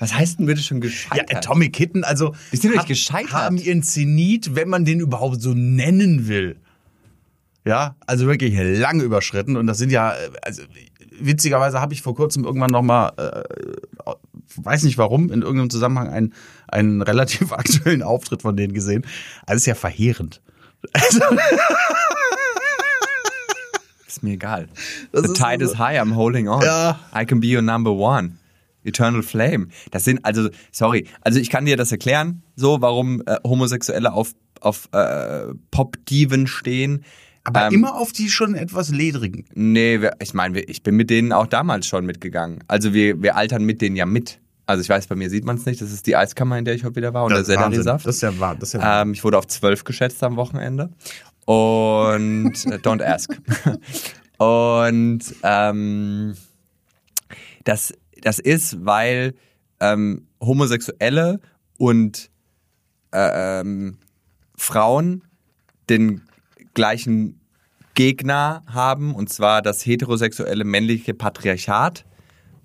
[0.00, 1.30] Was heißt denn bitte schon gescheitert?
[1.30, 3.32] Ja, Atomic Kitten, also Die sind doch gescheitert.
[3.32, 6.56] haben ihren Zenit, wenn man den überhaupt so nennen will.
[7.64, 10.64] Ja, also wirklich lange überschritten und das sind ja, also
[11.20, 14.12] witzigerweise habe ich vor kurzem irgendwann noch mal, äh,
[14.56, 16.34] weiß nicht warum, in irgendeinem Zusammenhang einen,
[16.66, 19.06] einen relativ aktuellen Auftritt von denen gesehen.
[19.46, 20.42] Also ist ja verheerend.
[24.22, 24.68] Ist mir egal.
[25.10, 26.62] Das The tide so- is high, I'm holding on.
[26.62, 26.98] Ja.
[27.14, 28.36] I can be your number one.
[28.84, 29.68] Eternal Flame.
[29.90, 34.32] Das sind also, sorry, also ich kann dir das erklären, so warum äh, Homosexuelle auf,
[34.60, 37.04] auf äh, Pop-Diven stehen.
[37.44, 39.44] Aber Ähm, immer auf die schon etwas ledrigen.
[39.54, 42.62] Nee, wir- ich meine, ich bin mit denen auch damals schon mitgegangen.
[42.68, 44.38] Also wir, wir altern mit denen ja mit.
[44.66, 45.80] Also ich weiß, bei mir sieht man es nicht.
[45.80, 47.56] Das ist die Eiskammer, in der ich heute wieder war und Das der.
[47.58, 48.06] Selleriesaft.
[48.06, 48.54] Das ist ja wahr.
[48.58, 49.02] Das ist ja wahr.
[49.02, 50.90] Ähm, ich wurde auf zwölf geschätzt am Wochenende.
[51.44, 53.36] Und äh, don't ask.
[54.38, 56.34] Und ähm,
[57.64, 59.34] das, das ist, weil
[59.80, 61.40] ähm, Homosexuelle
[61.78, 62.30] und
[63.12, 63.98] äh, ähm,
[64.56, 65.22] Frauen
[65.88, 66.22] den
[66.74, 67.40] gleichen
[67.94, 72.04] Gegner haben, und zwar das heterosexuelle männliche Patriarchat.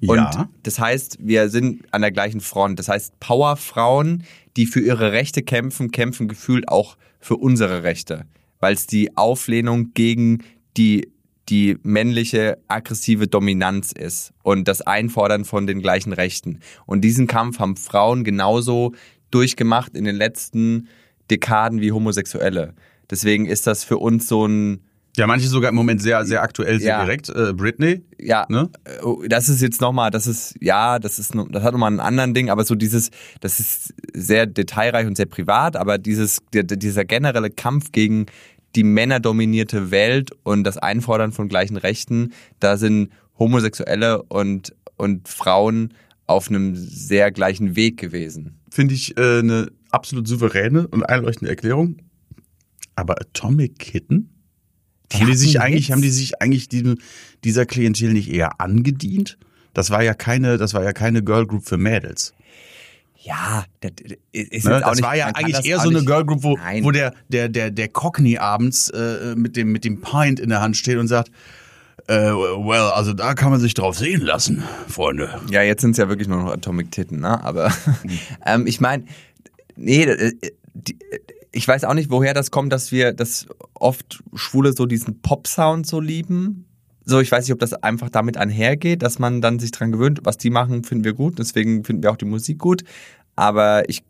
[0.01, 0.49] Und Ja.
[0.63, 2.79] das heißt, wir sind an der gleichen Front.
[2.79, 4.23] Das heißt, Powerfrauen,
[4.55, 8.25] die für ihre Rechte kämpfen, kämpfen gefühlt auch für unsere Rechte.
[8.59, 10.43] Weil es die Auflehnung gegen
[10.77, 11.11] die,
[11.49, 16.59] die männliche aggressive Dominanz ist und das Einfordern von den gleichen Rechten.
[16.85, 18.93] Und diesen Kampf haben Frauen genauso
[19.31, 20.87] durchgemacht in den letzten
[21.29, 22.73] Dekaden wie Homosexuelle.
[23.09, 24.81] Deswegen ist das für uns so ein,
[25.17, 27.03] Ja, manche sogar im Moment sehr, sehr aktuell, sehr Ja.
[27.03, 27.29] direkt.
[27.29, 28.69] Äh, Britney, ja, ne?
[28.85, 32.35] äh, das ist jetzt nochmal, das ist, ja, das ist, das hat nochmal einen anderen
[32.35, 33.09] Ding, aber so dieses,
[33.41, 38.27] das ist sehr detailreich und sehr privat, aber dieses, dieser generelle Kampf gegen
[38.75, 45.93] die männerdominierte Welt und das Einfordern von gleichen Rechten, da sind Homosexuelle und, und Frauen
[46.27, 48.59] auf einem sehr gleichen Weg gewesen.
[48.69, 51.97] Finde ich äh, eine absolut souveräne und einleuchtende Erklärung.
[52.95, 54.36] Aber Atomic Kitten?
[55.11, 56.97] Die haben die sich eigentlich, haben die sich eigentlich diesem,
[57.43, 59.37] dieser Klientel nicht eher angedient?
[59.73, 62.33] Das war ja keine, das war ja keine Girl Group für Mädels.
[63.19, 63.91] Ja, das
[64.31, 64.79] ist Ne?
[64.79, 66.83] Das nicht, war ja eigentlich eher so eine Girl Group, wo, Nein.
[66.83, 70.61] wo der, der, der, der Cockney abends äh, mit dem, mit dem Pint in der
[70.61, 71.31] Hand steht und sagt,
[72.07, 75.41] äh, well, also da kann man sich drauf sehen lassen, Freunde.
[75.51, 77.43] Ja, jetzt sind es ja wirklich nur noch Atomic Titten, ne?
[77.43, 77.71] Aber
[78.45, 79.03] ähm, ich meine,
[79.75, 80.31] nee, äh,
[80.73, 80.97] die,
[81.51, 85.87] ich weiß auch nicht, woher das kommt, dass wir, dass oft Schwule so diesen Pop-Sound
[85.87, 86.65] so lieben.
[87.05, 90.19] So, ich weiß nicht, ob das einfach damit einhergeht, dass man dann sich dran gewöhnt,
[90.23, 92.83] was die machen, finden wir gut, deswegen finden wir auch die Musik gut.
[93.35, 94.03] Aber ich,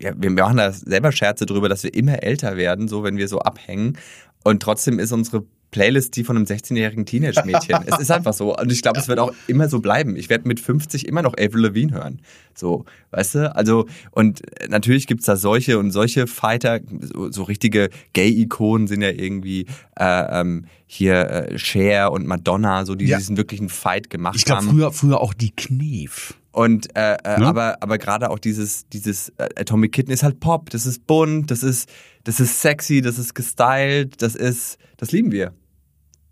[0.00, 3.26] ja, wir machen da selber Scherze drüber, dass wir immer älter werden, so wenn wir
[3.26, 3.98] so abhängen.
[4.44, 7.76] Und trotzdem ist unsere Playlist die von einem 16-jährigen Teenage-Mädchen.
[7.86, 8.56] es ist einfach so.
[8.56, 10.16] Und ich glaube, es wird auch immer so bleiben.
[10.16, 12.20] Ich werde mit 50 immer noch Avril Lavigne hören.
[12.54, 13.54] So, weißt du?
[13.54, 19.10] Also, und natürlich gibt's da solche und solche Fighter, so, so richtige Gay-Ikonen sind ja
[19.10, 19.66] irgendwie
[19.98, 23.18] äh, ähm, hier äh, Cher und Madonna, so die Ja.
[23.18, 24.70] diesen wirklichen Fight gemacht Ich glaube haben.
[24.70, 26.34] früher, früher auch die Knef.
[26.50, 27.46] Und äh, äh, Ne?
[27.46, 31.50] aber aber gerade auch dieses dieses äh, Atomic Kitten ist halt Pop, das ist bunt,
[31.52, 31.88] das ist
[32.24, 35.54] das ist sexy, das ist gestylt, das ist das lieben wir.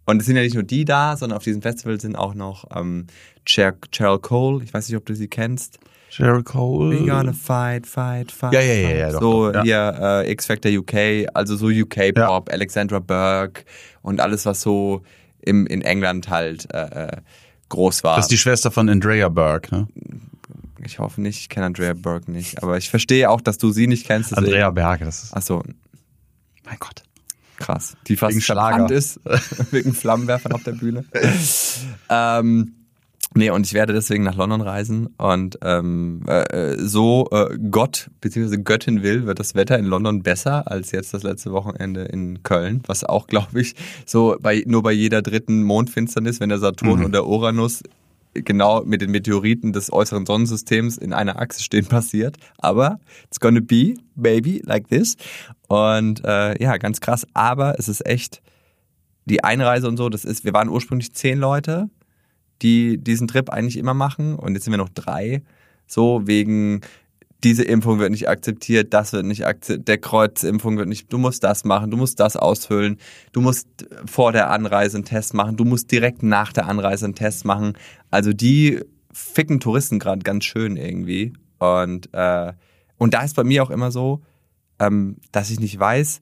[0.05, 2.65] Und es sind ja nicht nur die da, sondern auf diesem Festival sind auch noch
[2.75, 3.07] ähm,
[3.45, 5.81] Cher Cheryl Cole, ich weiß nicht, ob du sie kennst.
[6.11, 7.01] Cheryl Cole.
[7.01, 8.53] We gonna fight, fight, fight.
[8.53, 12.15] Ja, ja, ja, ja, doch, so doch, hier äh, X Factor UK, also so UK
[12.15, 13.65] Pop, Alexandra Burke
[14.03, 15.03] und alles was so
[15.41, 17.17] im in England halt äh, äh,
[17.69, 18.17] groß war.
[18.17, 19.89] Das ist die Schwester von Andrea Burke, ne?
[20.85, 22.63] Ich hoffe nicht, ich kenne Andrea Burke nicht.
[22.63, 24.37] Aber ich verstehe auch, dass du sie nicht kennst.
[24.37, 25.35] Andrea Berge, das ist.
[25.35, 25.65] Achso,
[26.65, 27.03] Mein Gott.
[27.57, 27.97] Krass.
[28.07, 29.21] Die fast verbrannt ist.
[29.71, 31.05] wegen Flammenwerfern auf der Bühne.
[32.11, 32.73] ähm,
[33.35, 35.09] nee, und ich werde deswegen nach London reisen.
[35.19, 38.59] Und ähm, äh, so äh, Gott bzw.
[38.59, 42.83] Göttin will, wird das Wetter in London besser als jetzt das letzte Wochenende in Köln.
[42.87, 47.05] Was auch, glaube ich, so bei, nur bei jeder dritten Mondfinsternis, wenn der Saturn Mhm.
[47.07, 47.83] und der Uranus
[48.43, 52.37] genau mit den Meteoriten des äußeren Sonnensystems in einer Achse stehen passiert.
[52.59, 55.17] Aber it's gonna be, baby, like this.
[55.69, 57.27] Und äh, ja, ganz krass.
[57.35, 58.43] Aber es ist echt
[59.25, 61.91] die Einreise und so, das ist, wir waren ursprünglich zehn Leute,
[62.63, 64.37] die diesen Trip eigentlich immer machen.
[64.37, 65.43] Und jetzt sind wir noch drei.
[65.87, 66.81] So wegen
[67.47, 71.45] diese Impfung wird nicht akzeptiert, das wird nicht akzeptiert, der Kreuzimpfung wird nicht, du musst
[71.45, 72.99] das machen, du musst das ausfüllen,
[73.31, 73.69] du musst
[74.05, 77.75] vor der Anreise einen Test machen, du musst direkt nach der Anreise einen Test machen.
[78.11, 78.81] Also die
[79.13, 81.35] ficken Touristen gerade ganz schön irgendwie.
[81.59, 82.53] Und, äh,
[82.99, 84.23] und da ist bei mir auch immer so,
[84.81, 86.21] ähm, dass ich nicht weiß,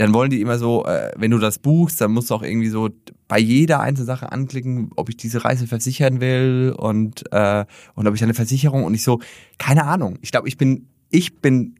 [0.00, 2.70] dann wollen die immer so, äh, wenn du das buchst, dann musst du auch irgendwie
[2.70, 2.88] so
[3.28, 8.14] bei jeder einzelnen Sache anklicken, ob ich diese Reise versichern will und, äh, und ob
[8.14, 9.20] ich eine Versicherung und ich so,
[9.58, 10.18] keine Ahnung.
[10.22, 11.74] Ich glaube, ich bin, ich bin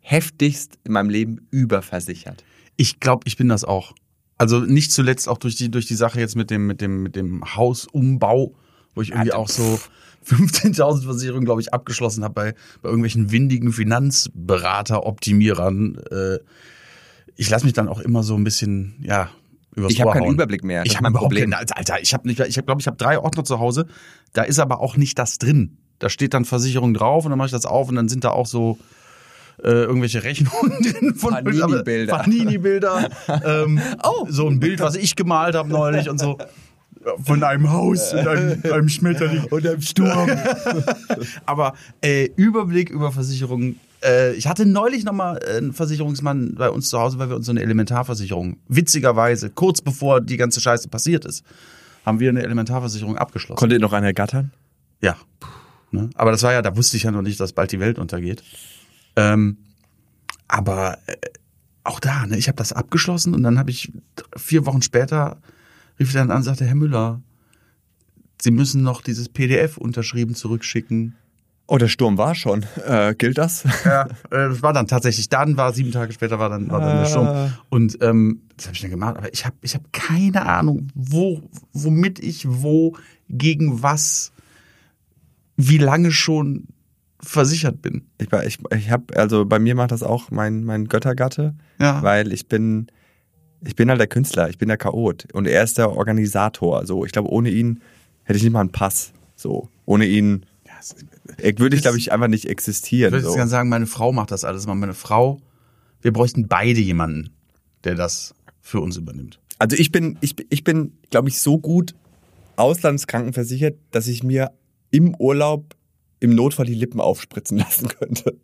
[0.00, 2.44] heftigst in meinem Leben überversichert.
[2.76, 3.92] Ich glaube, ich bin das auch.
[4.38, 7.14] Also nicht zuletzt auch durch die, durch die Sache jetzt mit dem, mit dem, mit
[7.14, 8.54] dem Hausumbau,
[8.94, 9.78] wo ich irgendwie auch so
[10.24, 15.98] 15.000 Versicherungen, glaube ich, abgeschlossen habe bei, bei irgendwelchen windigen Finanzberater-Optimierern.
[16.10, 16.38] Äh,
[17.36, 19.30] ich lasse mich dann auch immer so ein bisschen, ja,
[19.74, 20.32] übers Ich habe keinen.
[20.32, 20.82] Überblick mehr.
[20.82, 21.50] Das Ich habe überhaupt Problem.
[21.50, 23.86] keine, Alter, ich habe nicht, ich glaube, ich habe drei Ordner zu Hause.
[24.32, 25.76] Da ist aber auch nicht das drin.
[25.98, 28.30] Da steht dann Versicherung drauf und dann mache ich das auf und dann sind da
[28.30, 28.78] auch so
[29.62, 32.16] äh, irgendwelche Rechnungen drin von Panini-Bilder.
[32.18, 33.08] Panini-Bilder.
[33.44, 34.26] ähm, Oh.
[34.28, 36.38] So ein Bild, was ich gemalt habe neulich und so.
[37.22, 39.44] Von einem Haus und einem, einem Schmetterling.
[39.44, 40.28] Und im Sturm.
[41.46, 43.78] Aber äh, Überblick über Versicherungen.
[44.06, 47.52] Äh, ich hatte neulich nochmal einen Versicherungsmann bei uns zu Hause, weil wir uns so
[47.52, 51.44] eine Elementarversicherung, witzigerweise, kurz bevor die ganze Scheiße passiert ist,
[52.04, 53.58] haben wir eine Elementarversicherung abgeschlossen.
[53.58, 54.52] Konnte ihr noch einen ergattern?
[55.00, 55.16] Ja.
[55.90, 56.10] Ne?
[56.14, 58.42] Aber das war ja, da wusste ich ja noch nicht, dass bald die Welt untergeht.
[59.16, 59.58] Ähm,
[60.46, 61.16] aber äh,
[61.82, 63.92] auch da, ne, ich habe das abgeschlossen und dann habe ich
[64.36, 65.38] vier Wochen später
[65.98, 67.22] rief dann an und sagte, Herr Müller,
[68.40, 71.14] Sie müssen noch dieses PDF unterschrieben zurückschicken.
[71.68, 72.64] Oh, der Sturm war schon.
[72.86, 73.64] Äh, gilt das?
[73.84, 76.98] Ja, äh, das war dann tatsächlich, dann war sieben Tage später war dann, war dann
[76.98, 77.52] der Sturm.
[77.70, 81.42] Und ähm, das habe ich dann gemacht, aber ich habe ich hab keine Ahnung, wo,
[81.72, 82.96] womit ich wo,
[83.28, 84.30] gegen was,
[85.56, 86.68] wie lange schon
[87.20, 88.06] versichert bin.
[88.18, 92.00] Ich, ich, ich habe, also bei mir macht das auch mein, mein Göttergatte, Ja.
[92.02, 92.86] weil ich bin,
[93.64, 96.86] ich bin halt der Künstler, ich bin der Chaot und er ist der Organisator.
[96.86, 97.80] So, ich glaube, ohne ihn
[98.22, 99.12] hätte ich nicht mal einen Pass.
[99.34, 100.46] So, ohne ihn
[101.58, 103.12] würde ich, glaube ich, einfach nicht Ich existieren.
[103.12, 103.36] würde jetzt So.
[103.36, 104.66] gerne sagen, meine Frau macht das alles.
[104.66, 105.40] Meine Frau,
[106.02, 107.30] wir bräuchten beide jemanden,
[107.84, 109.38] der das für uns übernimmt.
[109.58, 111.94] Also ich bin, ich, ich bin, glaube ich, so gut
[112.56, 114.50] auslandskrankenversichert, dass ich mir
[114.90, 115.74] im Urlaub
[116.20, 118.36] im Notfall die Lippen aufspritzen lassen könnte.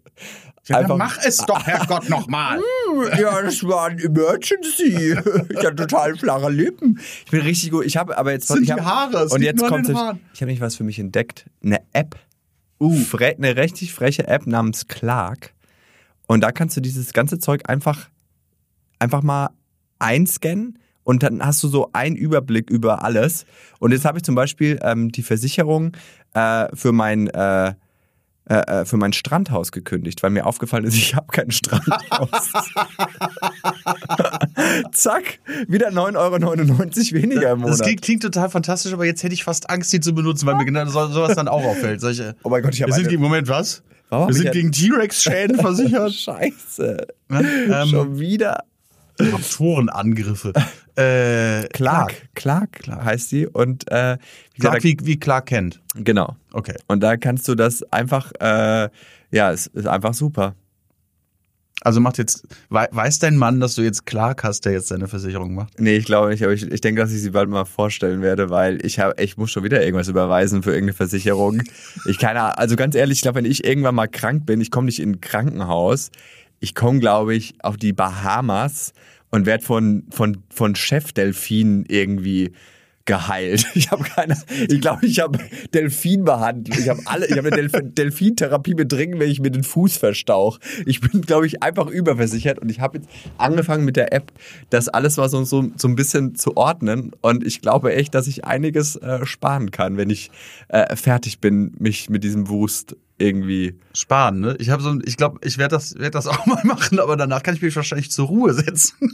[0.69, 2.61] Einfach- es doch, Herrgott, nochmal.
[3.19, 5.17] Ja, das war ein Emergency.
[5.49, 7.01] Ich hatte total flache Lippen.
[7.25, 7.87] Ich bin richtig gut.
[7.87, 9.97] Ich habe aber jetzt Das sind ich hab, die Haare, es und jetzt kommt ich,
[10.35, 11.47] ich habe nicht was für mich entdeckt.
[11.65, 12.17] Eine App.
[12.79, 12.95] Uh.
[12.97, 15.55] Fre eine richtig freche App namens Clark.
[16.27, 18.09] Und da kannst du dieses ganze Zeug einfach
[18.99, 19.51] einfach mal
[19.99, 23.45] einscannen und dann hast du so einen Überblick über alles.
[23.81, 25.97] Und jetzt habe ich zum Beispiel ähm, die Versicherung
[26.35, 27.75] äh, für mein äh,
[28.49, 32.29] äh, äh, für mein Strandhaus gekündigt, weil mir aufgefallen ist, ich habe kein Strandhaus.
[34.93, 37.75] Zack, wieder 9,99 Euro weniger im Monat.
[37.75, 40.57] Das klingt, klingt total fantastisch, aber jetzt hätte ich fast Angst, die zu benutzen, weil
[40.57, 42.01] mir genau so, sowas dann auch auffällt.
[42.01, 43.11] Solche, oh mein Gott, ich habe wir sind eine...
[43.11, 43.83] gegen, Moment, was?
[44.09, 46.13] Warum wir sind gegen T-Rex-Schäden versichert.
[46.13, 47.07] Scheiße.
[47.31, 48.65] Ähm, Schon wieder.
[49.31, 50.53] Raptorenangriffe.
[50.95, 52.29] Äh, Clark.
[52.35, 53.03] Clark, Clark.
[53.03, 53.47] heißt sie.
[53.47, 54.19] Und äh,
[54.53, 55.81] wie Clark, gesagt, wie, wie Clark kennt.
[55.95, 56.37] genau.
[56.53, 56.75] Okay.
[56.87, 58.91] Und da kannst du das einfach, äh,
[59.31, 60.55] ja, es ist einfach super.
[61.81, 65.09] Also macht jetzt, wei- weiß dein Mann, dass du jetzt Clark hast, der jetzt seine
[65.09, 65.81] Versicherung macht?
[65.81, 68.51] Nee, ich glaube nicht, aber ich, ich denke, dass ich sie bald mal vorstellen werde,
[68.51, 71.63] weil ich habe, ich muss schon wieder irgendwas überweisen für irgendeine Versicherung.
[72.05, 74.85] Ich keine, also ganz ehrlich, ich glaube, wenn ich irgendwann mal krank bin, ich komme
[74.87, 76.11] nicht in ein Krankenhaus,
[76.61, 78.93] ich komme, glaube ich, auf die Bahamas
[79.33, 82.53] und werde von von von Chefdelfin irgendwie
[83.05, 83.67] geheilt.
[83.75, 84.37] Ich habe keine,
[84.69, 85.39] ich glaube, ich habe
[85.75, 86.79] Delfinbehandlung.
[86.79, 89.97] Ich habe alle, ich habe eine Delf Delfintherapie mit drin, wenn ich mir den Fuß
[89.97, 90.59] verstauch.
[90.87, 94.31] Ich bin, glaube ich, einfach überversichert und ich habe jetzt angefangen mit der App,
[94.71, 98.27] das alles mal so, so, so ein bisschen zu ordnen und ich glaube echt, dass
[98.27, 100.31] ich einiges äh, sparen kann, wenn ich
[100.69, 103.79] äh, fertig bin, mich mit diesem Wust irgendwie.
[103.95, 104.57] Sparen, ne?
[104.59, 107.43] Ich habe so, ich glaube, ich werde das, werd das auch mal machen, aber danach
[107.43, 109.13] kann ich mich wahrscheinlich zur Ruhe setzen.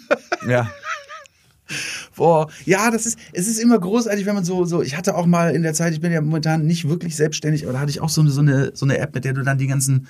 [0.48, 0.70] Ja.
[2.16, 5.26] Boah, ja, das ist, es ist immer großartig, wenn man so, so, ich hatte auch
[5.26, 8.00] mal in der Zeit, ich bin ja momentan nicht wirklich selbstständig, aber da hatte ich
[8.00, 10.08] auch so eine, so eine, so eine App, mit der du dann die ganzen,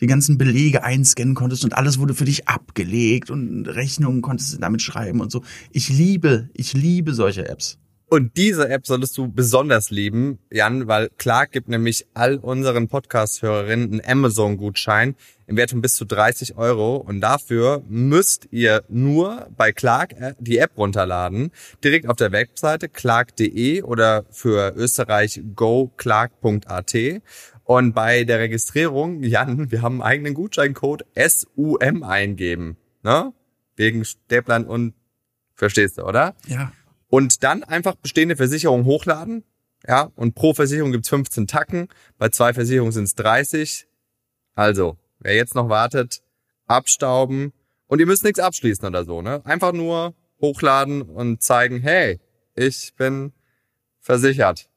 [0.00, 4.58] die ganzen Belege einscannen konntest und alles wurde für dich abgelegt und Rechnungen konntest du
[4.58, 5.42] damit schreiben und so.
[5.70, 7.78] Ich liebe, ich liebe solche Apps.
[8.14, 13.90] Und diese App solltest du besonders lieben, Jan, weil Clark gibt nämlich all unseren Podcast-Hörerinnen
[13.90, 15.16] einen Amazon-Gutschein
[15.48, 16.94] im Wert von bis zu 30 Euro.
[16.94, 21.50] Und dafür müsst ihr nur bei Clark äh, die App runterladen,
[21.82, 26.94] direkt auf der Webseite clark.de oder für Österreich goclark.at.
[27.64, 32.76] Und bei der Registrierung, Jan, wir haben einen eigenen Gutscheincode SUM eingeben.
[33.02, 33.32] Ne?
[33.74, 34.94] Wegen Stäblein und
[35.56, 36.36] verstehst du, oder?
[36.46, 36.70] Ja.
[37.14, 39.44] Und dann einfach bestehende Versicherungen hochladen.
[39.86, 41.86] Ja, und pro Versicherung gibt's 15 Tacken.
[42.18, 43.86] Bei zwei Versicherungen sind's 30.
[44.56, 46.24] Also, wer jetzt noch wartet,
[46.66, 47.52] abstauben.
[47.86, 49.46] Und ihr müsst nichts abschließen oder so, ne?
[49.46, 52.18] Einfach nur hochladen und zeigen, hey,
[52.56, 53.32] ich bin
[54.00, 54.68] versichert.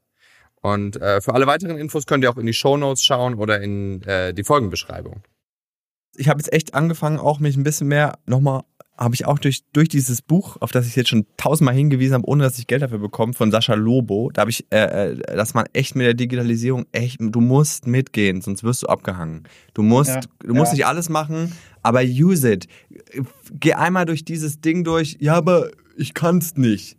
[0.62, 3.62] Und äh, für alle weiteren Infos könnt ihr auch in die Show Notes schauen oder
[3.62, 5.24] in äh, die Folgenbeschreibung.
[6.18, 8.64] Ich habe jetzt echt angefangen, auch mich ein bisschen mehr nochmal
[8.98, 12.28] habe ich auch durch, durch dieses Buch, auf das ich jetzt schon tausendmal hingewiesen habe,
[12.28, 15.54] ohne dass ich Geld dafür bekomme, von Sascha Lobo, da habe ich, äh, äh, dass
[15.54, 19.44] man echt mit der Digitalisierung echt, du musst mitgehen, sonst wirst du abgehangen.
[19.76, 20.78] Du musst, Ja, du musst ja.
[20.78, 21.54] nicht alles machen,
[21.84, 22.68] aber use it.
[23.52, 26.98] Geh einmal durch dieses Ding durch, ja, aber ich kann's nicht.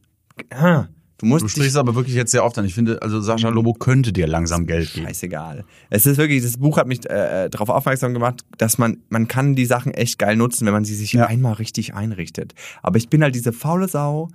[0.51, 0.87] Ah,
[1.19, 2.65] Du musst Du sprichst aber wirklich jetzt sehr oft an.
[2.65, 5.07] Ich finde, also Sascha Lobo könnte dir langsam Geld geben.
[5.09, 5.65] Scheißegal.
[5.91, 9.57] Es ist wirklich, das Buch hat mich äh, darauf aufmerksam gemacht, dass man, man kann
[9.57, 11.27] die Sachen echt geil nutzen, wenn man sie sich Ja.
[11.27, 12.55] einmal richtig einrichtet.
[12.83, 14.29] Aber ich bin halt diese faule Sau,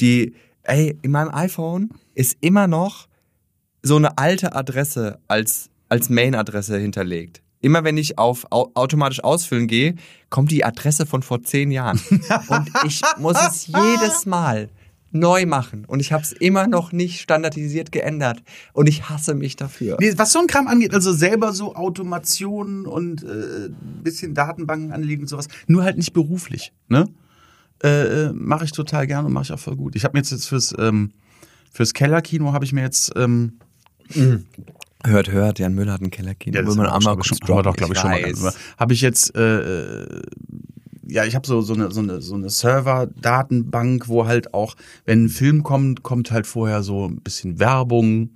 [0.00, 3.08] die, ey, in meinem iPhone ist immer noch
[3.82, 7.42] so eine alte Adresse als, als Main-Adresse hinterlegt.
[7.60, 9.96] Immer wenn ich auf au automatisch ausfüllen gehe,
[10.30, 12.00] kommt die Adresse von vor zehn Jahren.
[12.48, 14.68] Und ich muss es jedes Mal
[15.10, 15.84] neu machen.
[15.84, 18.42] Und ich habe es immer noch nicht standardisiert geändert.
[18.72, 19.96] Und ich hasse mich dafür.
[20.00, 23.70] Nee, was so ein Kram angeht, also selber so Automationen und äh,
[24.02, 27.08] bisschen Datenbanken anlegen und sowas, nur halt nicht beruflich, ne?
[27.82, 29.94] Äh, äh, mache ich total gerne und mache ich auch voll gut.
[29.94, 31.12] Ich habe mir jetzt, jetzt fürs ähm,
[31.70, 33.58] fürs Kellerkino habe ich mir jetzt ähm,
[35.04, 36.56] Hört, hört, Jan Müller hat einen Kellerkind.
[36.56, 38.52] Ja, das haben wir, doch, glaube ich, schon mal.
[38.78, 40.20] Habe ich jetzt, äh,
[41.08, 45.24] ja, ich habe so, so eine, so eine, so eine Server-Datenbank, wo halt auch, wenn
[45.24, 48.30] ein Film kommt, kommt halt vorher so ein bisschen Werbung,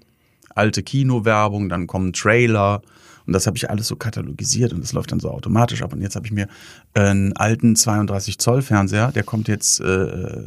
[0.55, 2.83] alte Kinowerbung, dann kommen Trailer
[3.27, 5.93] und das habe ich alles so katalogisiert und das läuft dann so automatisch ab.
[5.93, 6.49] Und jetzt habe ich mir
[6.95, 10.45] einen alten 32 Zoll Fernseher, der kommt jetzt äh,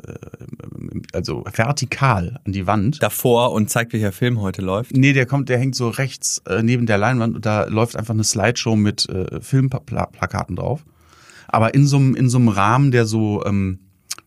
[1.13, 3.01] also vertikal an die Wand.
[3.01, 4.95] Davor und zeigt, welcher Film heute läuft.
[4.95, 8.13] Nee, der kommt, der hängt so rechts äh, neben der Leinwand und da läuft einfach
[8.13, 10.83] eine Slideshow mit äh, Filmplakaten drauf.
[11.47, 13.79] Aber in so einem in so einem Rahmen, der so ähm,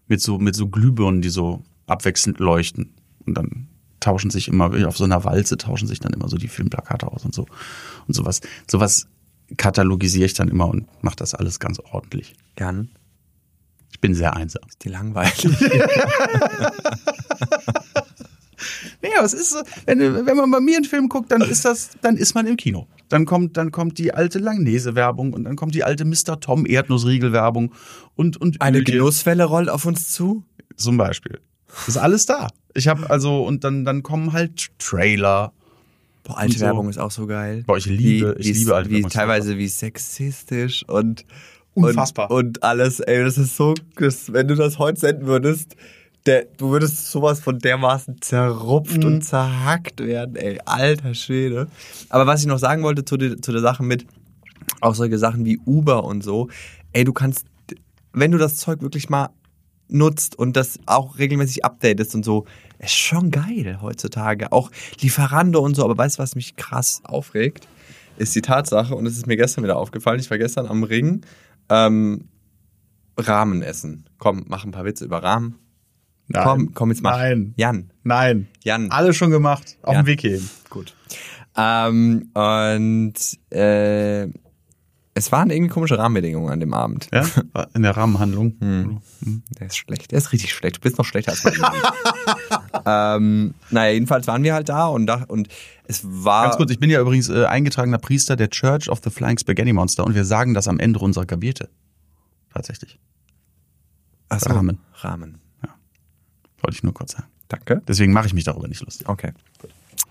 [0.06, 2.94] mit so mit so Glühbirnen, die so abwechselnd leuchten
[3.26, 3.68] und dann
[4.00, 7.24] tauschen sich immer auf so einer Walze tauschen sich dann immer so die Filmplakate aus
[7.24, 7.46] und so
[8.06, 8.40] und sowas.
[8.70, 9.08] Sowas
[9.56, 12.34] katalogisiere ich dann immer und mache das alles ganz ordentlich.
[12.58, 12.90] Jan,
[13.90, 14.62] Ich bin sehr einsam.
[14.68, 15.48] ist dir langweilig?
[19.18, 21.90] Aber es ist so, wenn, wenn man bei mir einen Film guckt, dann ist das,
[22.02, 22.86] dann ist man im Kino.
[23.08, 26.40] Dann kommt, dann kommt die alte Langnese-Werbung und dann kommt die alte Mr.
[26.40, 27.72] Tom Erdnussriegel-Werbung
[28.16, 30.44] und, und Eine Ölchen Genusswelle rollt auf uns zu.
[30.76, 31.38] zum Beispiel.
[31.68, 32.48] Das ist alles da.
[32.74, 35.52] Ich habe also, und dann, dann kommen halt Trailer.
[36.24, 36.64] Boah, alte so.
[36.66, 37.64] Werbung ist auch so geil.
[37.66, 39.10] Boah, ich liebe- Wie- ich liebe alte Werbung.
[39.10, 41.24] Teilweise wie sexistisch und
[41.74, 42.30] Unfassbar.
[42.30, 45.76] Und, und alles, ey, das ist so, das, wenn du das heute senden würdest,
[46.28, 49.04] der, du würdest sowas von dermaßen zerrupft Mhm.
[49.06, 51.66] und zerhackt werden, ey, alter Schwede.
[52.10, 54.06] Aber was ich noch sagen wollte zu, der- zu der Sache mit,
[54.80, 56.48] auch solche Sachen wie Uber und so,
[56.92, 57.46] ey, du kannst,
[58.12, 59.30] wenn du das Zeug wirklich mal
[59.88, 62.44] nutzt und das auch regelmäßig updatest und so,
[62.78, 64.52] ist schon geil heutzutage.
[64.52, 67.66] Auch Lieferando und so, aber weißt du, was mich krass aufregt?
[68.18, 71.22] Ist die Tatsache, und es ist mir gestern wieder aufgefallen, ich war gestern am Ring,
[71.70, 72.28] ähm,
[73.16, 74.04] Rahmen essen.
[74.18, 75.56] Komm, mach ein paar Witze über Rahmen.
[76.28, 76.44] Nein.
[76.44, 77.16] Komm, komm, jetzt mach.
[77.16, 77.54] Nein.
[77.56, 78.48] Jan, Nein.
[78.62, 78.90] Jan.
[78.90, 79.76] Alle schon gemacht.
[79.82, 80.02] Auf Ja.
[80.02, 80.48] dem Weg hierhin.
[80.70, 80.94] Gut.
[81.56, 83.14] Ähm, und
[83.50, 84.28] äh,
[85.14, 87.08] es waren irgendwie komische Rahmenbedingungen an dem Abend.
[87.12, 87.24] Ja?
[87.74, 88.56] In der Rahmenhandlung.
[88.60, 89.00] Hm.
[89.58, 90.12] Der ist schlecht.
[90.12, 90.76] Der ist richtig schlecht.
[90.76, 91.54] Du bist noch schlechter als mein
[92.86, 95.48] ähm, Naja, jedenfalls waren wir halt da und, da, und
[95.84, 96.44] es war.
[96.44, 99.72] Ganz kurz, ich bin ja übrigens äh, eingetragener Priester der Church of the Flying Spaghetti
[99.72, 101.68] Monster und wir sagen das am Ende unserer Gabete.
[102.52, 103.00] Tatsächlich.
[104.28, 104.78] Ach so, Rahmen.
[104.94, 105.40] Rahmen.
[106.68, 107.24] Wollte ich nur kurz sagen.
[107.48, 107.80] Danke.
[107.88, 109.08] Deswegen mache ich mich darüber nicht lustig.
[109.08, 109.32] Okay.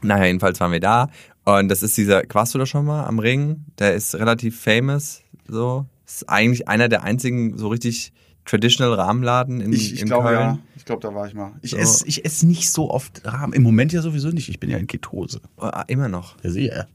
[0.02, 1.12] Naja, jedenfalls waren wir da.
[1.46, 3.64] Und das ist dieser, warst du da schon mal am Ring?
[3.78, 5.86] Der ist relativ famous, so.
[6.08, 8.12] Ist eigentlich einer der einzigen so richtig
[8.46, 10.64] traditional Rahmenladen in, in Köln.
[10.76, 11.52] Ich glaube, da war ich mal.
[11.62, 11.78] Ich So.
[11.78, 13.54] esse ich ess nicht so oft Rahmen.
[13.54, 14.50] Im Moment ja sowieso nicht.
[14.50, 15.42] Ich bin ja in Ketose.
[15.58, 16.38] Oh, immer noch.
[16.44, 16.88] Ja, sehe.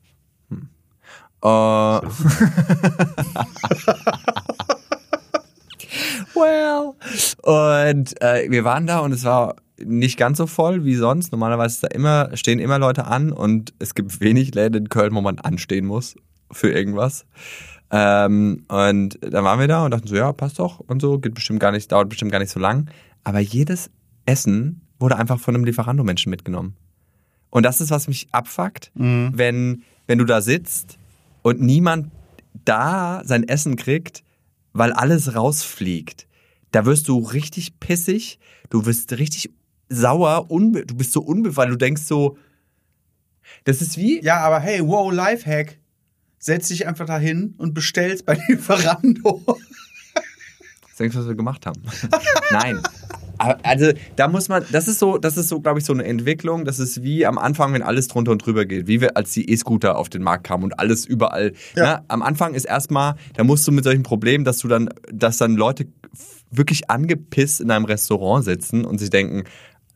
[1.40, 1.44] Äh,
[6.42, 6.94] well.
[7.42, 11.32] Und äh, wir waren da und es war nicht ganz so voll wie sonst.
[11.32, 15.20] Normalerweise da immer, stehen immer Leute an und es gibt wenig Läden in Köln, wo
[15.20, 16.14] man anstehen muss
[16.50, 17.24] für irgendwas.
[17.90, 21.34] Ähm, und dann waren wir da und dachten so, ja, passt doch und so, geht
[21.34, 22.90] bestimmt gar nicht, dauert bestimmt gar nicht so lang.
[23.24, 23.90] Aber jedes
[24.26, 26.76] Essen wurde einfach von einem Lieferando-Menschen mitgenommen.
[27.50, 30.96] Und das ist, was mich abfuckt, wenn, wenn du da sitzt
[31.42, 32.10] und niemand
[32.64, 34.22] da sein Essen kriegt,
[34.72, 36.26] weil alles rausfliegt.
[36.72, 38.38] Da wirst du richtig pissig,
[38.70, 39.50] du wirst richtig
[39.88, 42.36] sauer, du bist so unbe, weil du denkst so,
[43.64, 45.78] das ist wie, Ja, aber hey, wow, Lifehack.
[46.38, 49.42] Setz dich einfach dahin und bestellst bei Lieferando.
[49.46, 51.80] Was denkst du, was wir gemacht haben?
[52.50, 52.80] Nein.
[53.38, 56.64] Also da muss man, das ist so, das ist so, glaube ich, so eine Entwicklung.
[56.64, 59.50] Das ist wie am Anfang, wenn alles drunter und drüber geht, wie wir, als die
[59.50, 61.52] E-Scooter auf den Markt kamen und alles überall.
[61.74, 61.84] Ja.
[61.84, 62.04] Ne?
[62.08, 65.56] Am Anfang ist erstmal, da musst du mit solchen Problemen, dass du dann, dass dann
[65.56, 65.86] Leute
[66.52, 69.44] wirklich angepisst in einem Restaurant sitzen und sich denken,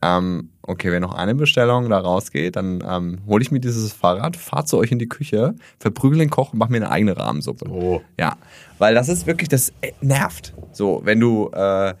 [0.01, 4.35] ähm, okay, wenn noch eine Bestellung da rausgeht, dann ähm, hole ich mir dieses Fahrrad,
[4.35, 7.67] fahr zu euch in die Küche, verprügel den Koch und mach mir eine eigene Rahmensuppe.
[7.69, 8.01] Oh.
[8.19, 8.37] Ja,
[8.77, 10.53] weil das ist wirklich, das äh, nervt.
[10.71, 11.95] So, wenn du, äh,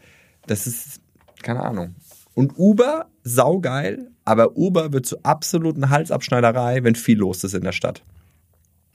[0.45, 1.01] das ist,
[1.41, 1.95] keine Ahnung.
[2.35, 7.71] Und Uber, saugeil, aber Uber wird zur absoluten Halsabschneiderei, wenn viel los ist in der
[7.71, 8.03] Stadt.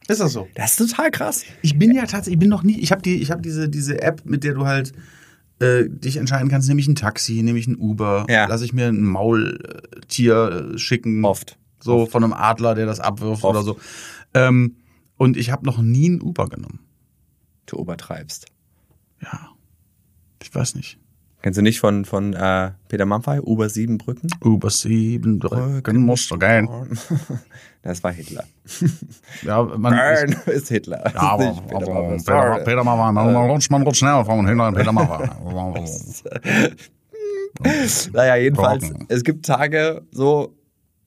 [0.06, 0.46] Ist das so?
[0.54, 1.44] Das ist total krass.
[1.62, 4.00] Ich bin ja tatsächlich, ich bin noch nie, ich habe die, ich habe diese, diese
[4.00, 4.92] App, mit der du halt
[5.62, 8.46] äh, dich entscheiden kannst, nehme ich ein Taxi, nehme ich ein Uber, Ja.
[8.46, 11.24] lasse ich mir ein Maultier äh, schicken.
[11.24, 11.58] Oft.
[11.80, 13.56] So von einem Adler, der das abwirft Oft.
[13.56, 13.78] oder so.
[14.34, 14.76] Ähm,
[15.16, 16.80] und ich habe noch nie ein Uber genommen.
[17.66, 18.46] Du übertreibst.
[19.20, 19.48] Ja.
[20.42, 20.98] Ich weiß nicht.
[21.42, 24.28] Kennst du nicht von, von äh, Peter Mampfey, Uber sieben Brücken?
[24.44, 26.68] Über sieben Brücken musst du gehen.
[27.84, 28.44] Das war Hitler.
[29.42, 31.02] Ja, man, Burn ist Hitler.
[31.12, 32.16] ja, aber, Nicht Peter aber.
[32.16, 32.60] Peter.
[32.64, 35.28] Peter Maffay, man, man rutscht, man rutscht schnell von hinter Peter Maffay.
[38.12, 39.06] Naja, jedenfalls, Brocken.
[39.08, 40.56] es gibt Tage, so,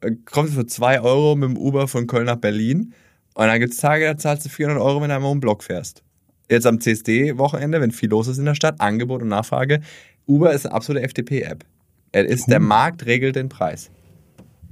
[0.02, 2.94] äh, kommst du für 2 Euro mit dem Uber von Köln nach Berlin
[3.34, 5.42] und dann gibt es Tage, da zahlst du 400 Euro, wenn du einmal um den
[5.42, 6.04] Block fährst.
[6.50, 9.82] Jetzt am CSD-Wochenende, wenn viel los ist in der Stadt, Angebot und Nachfrage,
[10.28, 11.66] Uber ist eine absolute FDP-App.
[12.12, 13.92] Er ist, der Markt regelt den Preis.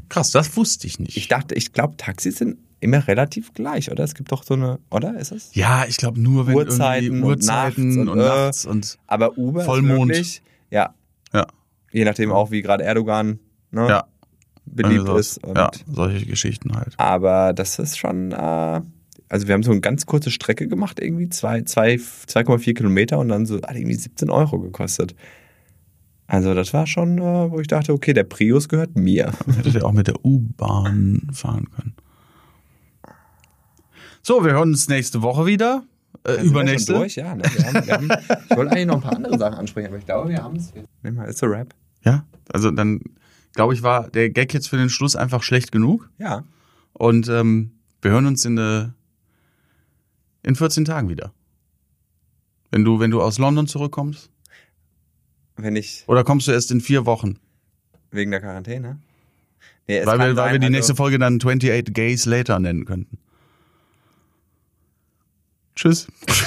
[0.09, 1.17] Krass, das wusste ich nicht.
[1.17, 4.03] Ich dachte, ich glaube, Taxis sind immer relativ gleich, oder?
[4.03, 5.17] Es gibt doch so eine, oder?
[5.17, 5.53] Ist es?
[5.55, 8.97] ja, ich glaube nur, wenn Uhrzeiten irgendwie und Uhrzeiten nachts und, und, äh, nachts und
[9.07, 10.11] Aber Uber Vollmond.
[10.11, 10.93] ist wirklich, ja,
[11.33, 11.47] ja,
[11.91, 13.39] je nachdem auch, wie gerade Erdogan
[13.71, 14.03] ne, ja,
[14.65, 15.37] beliebt sowas.
[15.37, 15.43] ist.
[15.43, 16.93] Und ja, solche Geschichten halt.
[16.97, 18.35] Aber das ist schon, äh,
[19.29, 23.29] also wir haben so eine ganz kurze Strecke gemacht, irgendwie zwei- zwei- 2,4 Kilometer und
[23.29, 25.15] dann so hat irgendwie 17 Euro gekostet.
[26.33, 29.31] Also das war schon, äh, wo ich dachte, okay, der Prius gehört mir.
[29.55, 31.93] Hättet ihr auch mit der U-Bahn fahren können.
[34.23, 35.83] So, wir hören uns nächste Woche wieder.
[36.23, 36.93] Äh, wir schon übernächste.
[36.95, 37.17] Durch?
[37.17, 37.43] Ja, ne?
[37.43, 38.09] wir haben, wir haben,
[38.49, 40.73] ich wollte eigentlich noch ein paar andere Sachen ansprechen, aber ich glaube, wir haben es.
[41.03, 41.75] Nimm mal, ist so Rap.
[42.03, 43.01] Ja, also dann
[43.53, 46.09] glaube ich, war der Gag jetzt für den Schluss einfach schlecht genug.
[46.17, 46.45] Ja.
[46.93, 48.87] Und ähm, wir hören uns in, äh,
[50.41, 51.31] in 14 Tagen wieder.
[52.71, 54.31] Wenn du, wenn du aus London zurückkommst.
[55.55, 57.37] Wenn ich Oder kommst du erst in vier Wochen?
[58.11, 58.99] wegen der Quarantäne.
[59.87, 62.85] Nee, Weil wir, weil sein, wir die also- nächste Folge dann 28 Gays Later nennen
[62.85, 63.17] könnten.
[65.75, 66.07] Tschüss.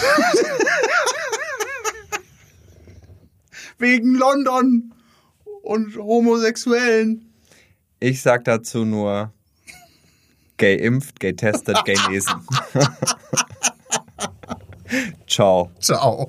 [3.78, 4.94] Wegen London
[5.62, 7.32] und Homosexuellen.
[8.00, 9.32] Ich sag dazu nur
[10.56, 12.34] gay impft, gay testet, gay lesen.
[15.26, 15.70] Ciao.
[15.80, 16.28] Ciao.